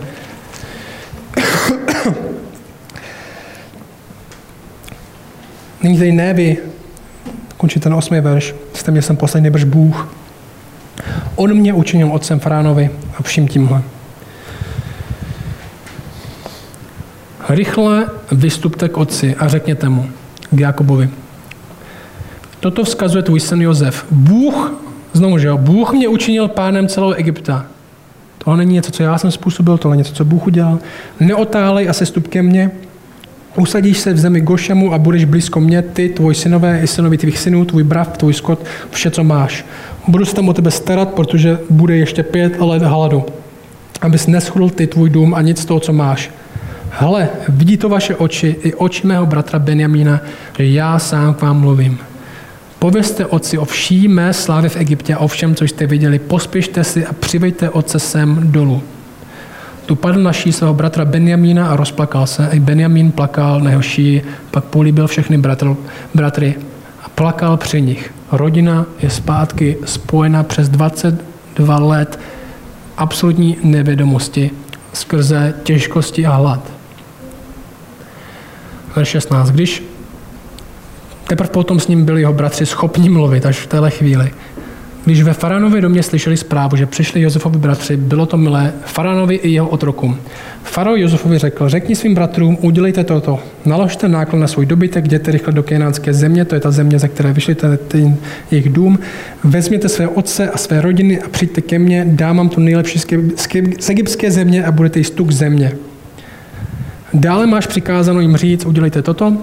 [5.83, 6.59] Nyní tady ne vy,
[7.57, 10.09] končí ten osmý verš, jste mě jsem poslední nebrž Bůh.
[11.37, 13.83] On mě učinil otcem Fránovi a vším tímhle.
[17.49, 20.11] Rychle vystupte k otci a řekněte mu,
[20.51, 21.11] k Jakobovi.
[22.61, 24.07] Toto vzkazuje tvůj syn Jozef.
[24.11, 24.75] Bůh,
[25.13, 27.67] znovu, že jo, Bůh mě učinil pánem celého Egypta.
[28.47, 30.79] Tohle není něco, co já jsem způsobil, tohle něco, co Bůh udělal.
[31.21, 32.71] Neotálej a sestup ke mně,
[33.57, 37.39] usadíš se v zemi Gošemu a budeš blízko mě, ty, tvoj synové i synovi tvých
[37.39, 39.65] synů, tvůj brav, tvůj skot, vše, co máš.
[40.09, 43.25] Budu se tam o tebe starat, protože bude ještě pět let hladu.
[44.01, 46.31] Abys neschudl ty tvůj dům a nic z toho, co máš.
[46.91, 50.21] Hele, vidí to vaše oči i oči mého bratra Benjamína,
[50.59, 51.99] že já sám k vám mluvím.
[52.79, 56.19] Povězte otci o vší mé slávě v Egyptě a o všem, co jste viděli.
[56.19, 58.83] Pospěšte si a přivejte otce sem dolů.
[59.87, 62.49] Tu padl na ší svého bratra Benjamína a rozplakal se.
[62.53, 63.83] I Benjamín plakal na jeho
[64.51, 65.77] pak políbil všechny bratr,
[66.15, 66.55] bratry
[67.03, 68.15] a plakal při nich.
[68.33, 72.21] Rodina je zpátky spojena přes 22 let
[72.97, 74.51] absolutní nevědomosti
[74.93, 76.73] skrze těžkosti a hlad.
[78.97, 79.51] Verš 16.
[79.51, 79.83] Když
[81.29, 84.31] Teprve potom s ním byli jeho bratři schopni mluvit až v téhle chvíli.
[85.05, 89.51] Když ve Faranově domě slyšeli zprávu, že přišli Josefovi bratři, bylo to milé Faranovi i
[89.51, 90.19] jeho otrokům.
[90.63, 93.39] Faro Josefovi řekl, řekni svým bratrům, udělejte toto.
[93.65, 97.09] Naložte náklad na svůj dobytek, jděte rychle do Kenánské země, to je ta země, ze
[97.09, 97.55] které vyšli
[97.89, 98.17] ten
[98.51, 98.99] jejich dům.
[99.45, 102.99] Vezměte své otce a své rodiny a přijďte ke mně, dám vám tu nejlepší
[103.79, 105.73] z egyptské země a budete jí stuk země.
[107.15, 109.37] Dále máš přikázáno jim říct, udělejte toto,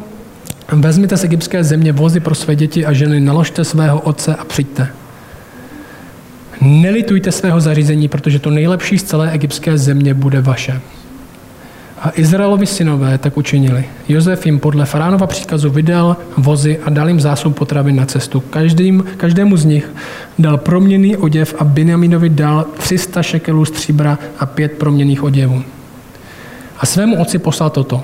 [0.71, 4.87] Vezměte z egyptské země vozy pro své děti a ženy, naložte svého otce a přijďte.
[6.61, 10.81] Nelitujte svého zařízení, protože to nejlepší z celé egyptské země bude vaše.
[12.01, 13.85] A Izraelovi synové tak učinili.
[14.09, 18.39] Jozef jim podle faránova příkazu vydal vozy a dal jim zásob potravy na cestu.
[18.39, 19.89] Každým, každému z nich
[20.39, 25.63] dal proměný oděv a Benjaminovi dal 300 šekelů stříbra a pět proměných oděvů.
[26.79, 28.03] A svému otci poslal toto.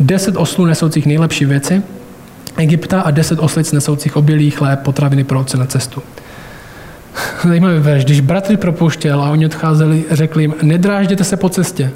[0.00, 1.82] Deset oslů nesoucích nejlepší věci,
[2.58, 6.02] Egypta a deset oslic nesoucích obilí, chléb, potraviny pro na cestu.
[7.48, 8.04] Zajímavý verš.
[8.04, 11.90] Když bratry propouštěl a oni odcházeli, řekli jim, nedrážděte se po cestě.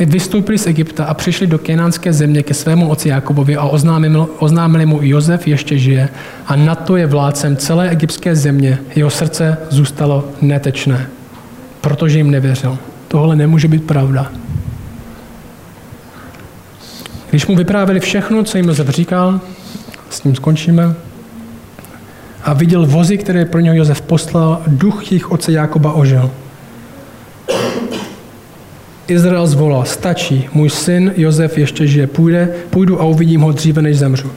[0.00, 4.86] Vystoupili z Egypta a přišli do kenánské země ke svému otci Jakobovi a oznámili, oznámili
[4.86, 6.08] mu, Jozef ještě žije
[6.46, 8.78] a na to je vládcem celé egyptské země.
[8.96, 11.06] Jeho srdce zůstalo netečné,
[11.80, 12.78] protože jim nevěřil.
[13.08, 14.32] Tohle nemůže být pravda.
[17.30, 19.40] Když mu vyprávěli všechno, co jim Josef říkal,
[20.10, 20.94] s ním skončíme,
[22.42, 26.30] a viděl vozy, které pro něho Josef poslal, duch jejich otce Jákoba ožil.
[29.08, 33.98] Izrael zvolal, stačí, můj syn Josef ještě žije, půjde, půjdu a uvidím ho dříve, než
[33.98, 34.30] zemřu.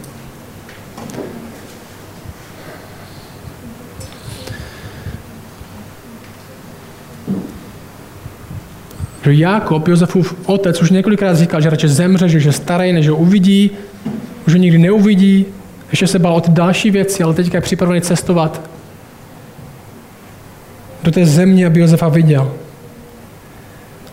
[9.32, 13.16] Že Jakob, Josefův otec, už několikrát říkal, že radši zemře, že je starý, než ho
[13.16, 13.72] uvidí,
[14.48, 15.46] už ho nikdy neuvidí,
[15.92, 18.62] ještě se bál o ty další věci, ale teďka je připravený cestovat
[21.04, 22.54] do té země, aby Josefa viděl.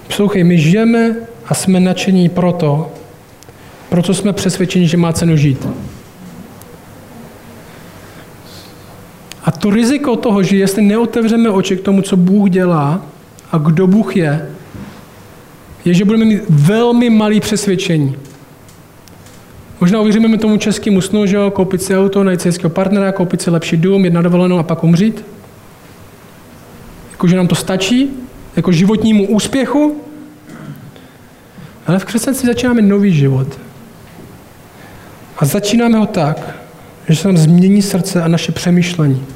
[0.06, 1.16] Poslouchej, my žijeme
[1.46, 2.92] a jsme nadšení proto,
[3.88, 5.68] proto jsme přesvědčeni, že má cenu žít.
[9.44, 13.02] A to riziko toho, že jestli neotevřeme oči k tomu, co Bůh dělá
[13.52, 14.48] a kdo Bůh je,
[15.84, 18.16] je, že budeme mít velmi malý přesvědčení.
[19.80, 23.50] Možná uvěříme tomu českému snu, že jo, koupit si auto, najít si partnera, koupit si
[23.50, 25.24] lepší dům, jedna dovolenou a pak umřít.
[27.10, 28.10] Jako, že nám to stačí,
[28.56, 30.00] jako životnímu úspěchu.
[31.86, 33.58] Ale v křesťanství začínáme nový život.
[35.38, 36.56] A začínáme ho tak,
[37.08, 39.26] že se nám změní srdce a naše přemýšlení.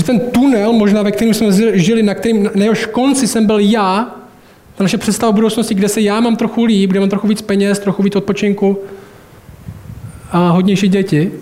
[0.00, 3.58] Že ten tunel, možná ve kterém jsme žili, na, kterým, na jehož konci jsem byl
[3.58, 4.16] já,
[4.76, 7.78] ta naše představa budoucnosti, kde se já mám trochu líp, kde mám trochu víc peněz,
[7.78, 8.78] trochu víc odpočinku
[10.30, 11.32] a hodnější děti,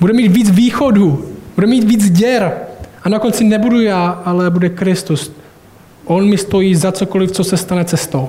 [0.00, 2.52] bude mít víc východů, bude mít víc děr.
[3.02, 5.32] A na konci nebudu já, ale bude Kristus.
[6.04, 8.28] On mi stojí za cokoliv, co se stane cestou.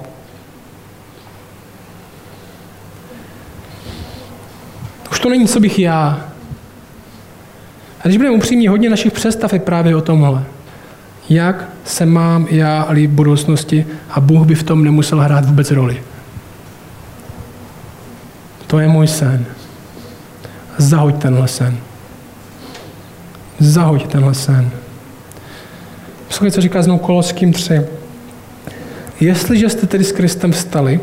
[5.12, 6.28] Už to není, co bych já,
[8.00, 10.43] a když budeme upřímní, hodně našich představ je právě o tomhle.
[11.30, 16.04] Jak se mám já líp budoucnosti a Bůh by v tom nemusel hrát vůbec roli.
[18.68, 19.45] To je můj sen.
[20.78, 21.78] Zahoď tenhle sen.
[23.60, 24.72] Zahoď tenhle sen.
[26.28, 27.82] Poslouchej, co říká znovu Koloským 3.
[29.20, 31.00] Jestliže jste tedy s Kristem vstali,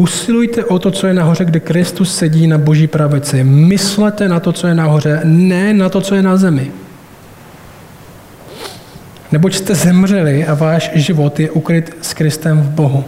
[0.00, 3.44] Usilujte o to, co je nahoře, kde Kristus sedí na boží pravici.
[3.44, 6.72] Myslete na to, co je nahoře, ne na to, co je na zemi.
[9.32, 13.04] Neboť jste zemřeli a váš život je ukryt s Kristem v Bohu.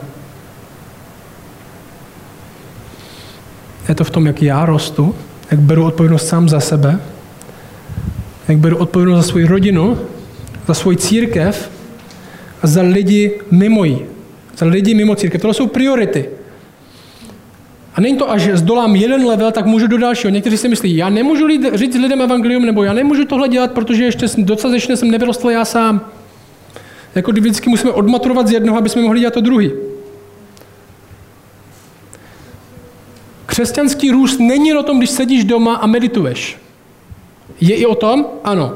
[3.89, 5.15] Je to v tom, jak já rostu,
[5.51, 6.99] jak beru odpovědnost sám za sebe,
[8.49, 9.99] jak beru odpovědnost za svou rodinu,
[10.69, 11.71] za svou církev
[12.63, 13.99] a za lidi mimo jí.
[14.59, 15.43] Za lidi mimo církev.
[15.43, 16.42] To jsou priority.
[17.95, 20.31] A není to, až zdolám jeden level, tak můžu do dalšího.
[20.31, 24.27] Někteří si myslí, já nemůžu říct lidem evangelium, nebo já nemůžu tohle dělat, protože ještě
[24.39, 26.01] dostatečně jsem nevyrostl já sám.
[27.15, 29.71] Jako vždycky musíme odmaturovat z jednoho, aby jsme mohli dělat to druhý.
[33.47, 36.59] Křesťanský růst není o tom, když sedíš doma a medituješ.
[37.61, 38.27] Je i o tom?
[38.45, 38.75] Ano.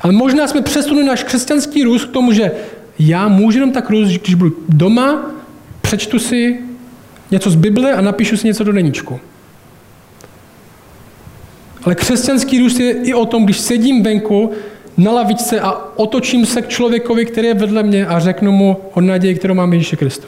[0.00, 2.52] Ale možná jsme přesunuli náš křesťanský růst k tomu, že
[2.98, 5.30] já můžu jenom tak růst, když budu doma,
[5.80, 6.58] přečtu si
[7.34, 9.20] něco z Bible a napíšu si něco do deníčku.
[11.84, 14.52] Ale křesťanský růst je i o tom, když sedím venku
[14.96, 19.00] na lavičce a otočím se k člověkovi, který je vedle mě a řeknu mu o
[19.00, 20.26] naději, kterou mám Ježíše Kristu.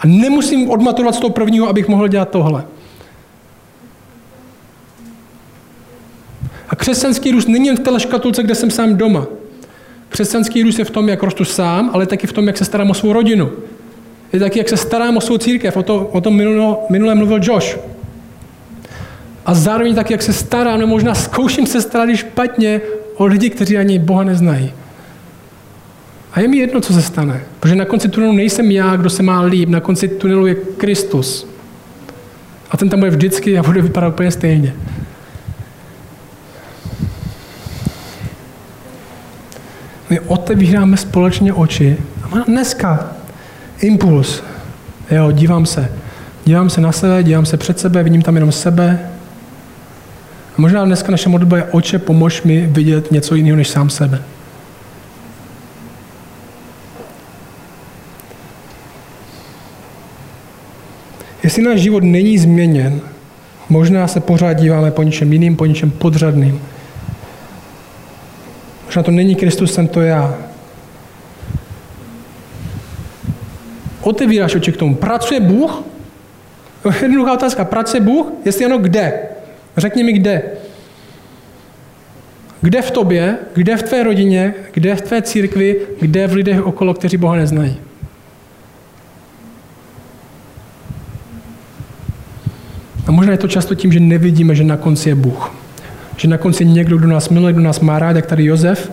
[0.00, 2.64] A nemusím odmaturovat z toho prvního, abych mohl dělat tohle.
[6.68, 9.26] A křesťanský růst není jen v té škatulce, kde jsem sám doma.
[10.08, 12.90] Křesťanský růst je v tom, jak rostu sám, ale taky v tom, jak se starám
[12.90, 13.50] o svou rodinu,
[14.32, 15.76] je taky, jak se starám o svou církev.
[15.76, 17.78] O, to, o tom minulo, minule mluvil Josh.
[19.46, 22.80] A zároveň taky, jak se starám, no možná zkouším se starat špatně
[23.16, 24.72] o lidi, kteří ani Boha neznají.
[26.32, 27.42] A je mi jedno, co se stane.
[27.60, 29.68] Protože na konci tunelu nejsem já, kdo se má líp.
[29.68, 31.46] Na konci tunelu je Kristus.
[32.70, 34.74] A ten tam bude vždycky a bude vypadat úplně stejně.
[40.10, 41.96] My otevíráme společně oči.
[42.32, 43.12] A dneska
[43.82, 44.42] impuls.
[45.10, 45.92] Jo, dívám se.
[46.44, 49.10] Dívám se na sebe, dívám se před sebe, vidím tam jenom sebe.
[50.58, 54.22] A možná dneska naše modlitba je oče, pomož mi vidět něco jiného než sám sebe.
[61.42, 63.00] Jestli náš život není změněn,
[63.68, 66.60] možná se pořád díváme po něčem jiným, po něčem podřadným.
[68.86, 70.51] Možná to není Kristus, jsem to já.
[74.02, 74.94] Otevíráš oči k tomu.
[74.94, 75.82] Pracuje Bůh?
[77.02, 77.64] Jednoduchá otázka.
[77.64, 78.26] Pracuje Bůh?
[78.44, 79.12] Jestli ano, kde?
[79.76, 80.42] Řekni mi, kde.
[82.60, 86.94] Kde v tobě, kde v tvé rodině, kde v tvé církvi, kde v lidech okolo,
[86.94, 87.76] kteří Boha neznají?
[93.06, 95.54] A možná je to často tím, že nevidíme, že na konci je Bůh.
[96.16, 98.92] Že na konci někdo, kdo nás miluje, kdo nás má rád, jak tady Josef,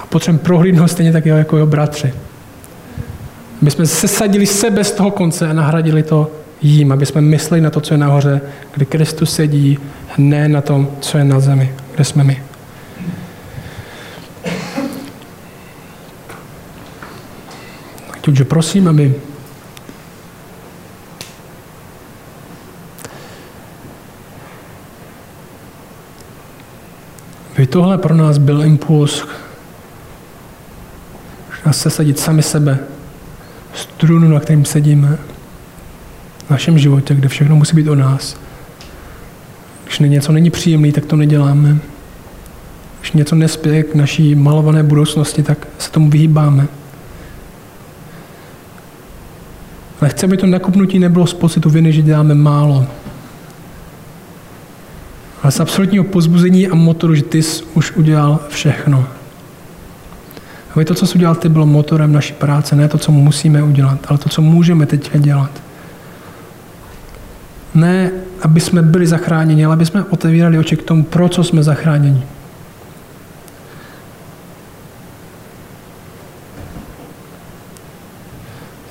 [0.00, 2.12] a potřebujeme prohlídnout stejně tak jako jeho bratři.
[3.60, 6.30] My jsme sesadili sebe z toho konce a nahradili to
[6.62, 8.40] jím, aby jsme mysleli na to, co je nahoře,
[8.74, 9.78] kde Kristus sedí,
[10.18, 12.42] ne na tom, co je na zemi, kde jsme my.
[18.20, 19.14] Takže prosím, aby
[27.56, 29.26] By tohle pro nás byl impuls
[31.66, 32.78] nás sesadit sami sebe
[33.74, 35.18] z trůnu, na kterým sedíme,
[36.46, 38.36] v našem životě, kde všechno musí být o nás.
[39.84, 41.78] Když něco není příjemné, tak to neděláme.
[43.00, 46.68] Když něco nespěje k naší malované budoucnosti, tak se tomu vyhýbáme.
[50.00, 52.86] Ale chceme, aby to nakupnutí nebylo z pocitu viny, že děláme málo.
[55.42, 59.06] Ale z absolutního pozbuzení a motoru, že ty jsi už udělal všechno.
[60.74, 63.98] Aby to, co jsi udělal ty, bylo motorem naší práce, ne to, co musíme udělat,
[64.08, 65.50] ale to, co můžeme teď dělat.
[67.74, 68.10] Ne,
[68.42, 72.22] aby jsme byli zachráněni, ale aby jsme otevírali oči k tomu, pro co jsme zachráněni.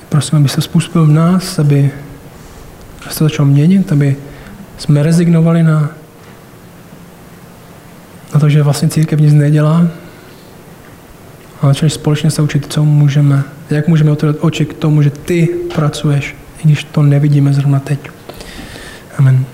[0.08, 1.90] Prosím, aby se způsobil v nás, aby
[3.10, 4.16] se začal měnit, aby
[4.78, 5.90] jsme rezignovali na,
[8.34, 9.86] na to, že vlastně církev nic nedělá,
[11.68, 16.36] začali společně se učit, co můžeme, jak můžeme otevřít oči k tomu, že ty pracuješ,
[16.58, 18.00] i když to nevidíme zrovna teď.
[19.18, 19.44] Amen.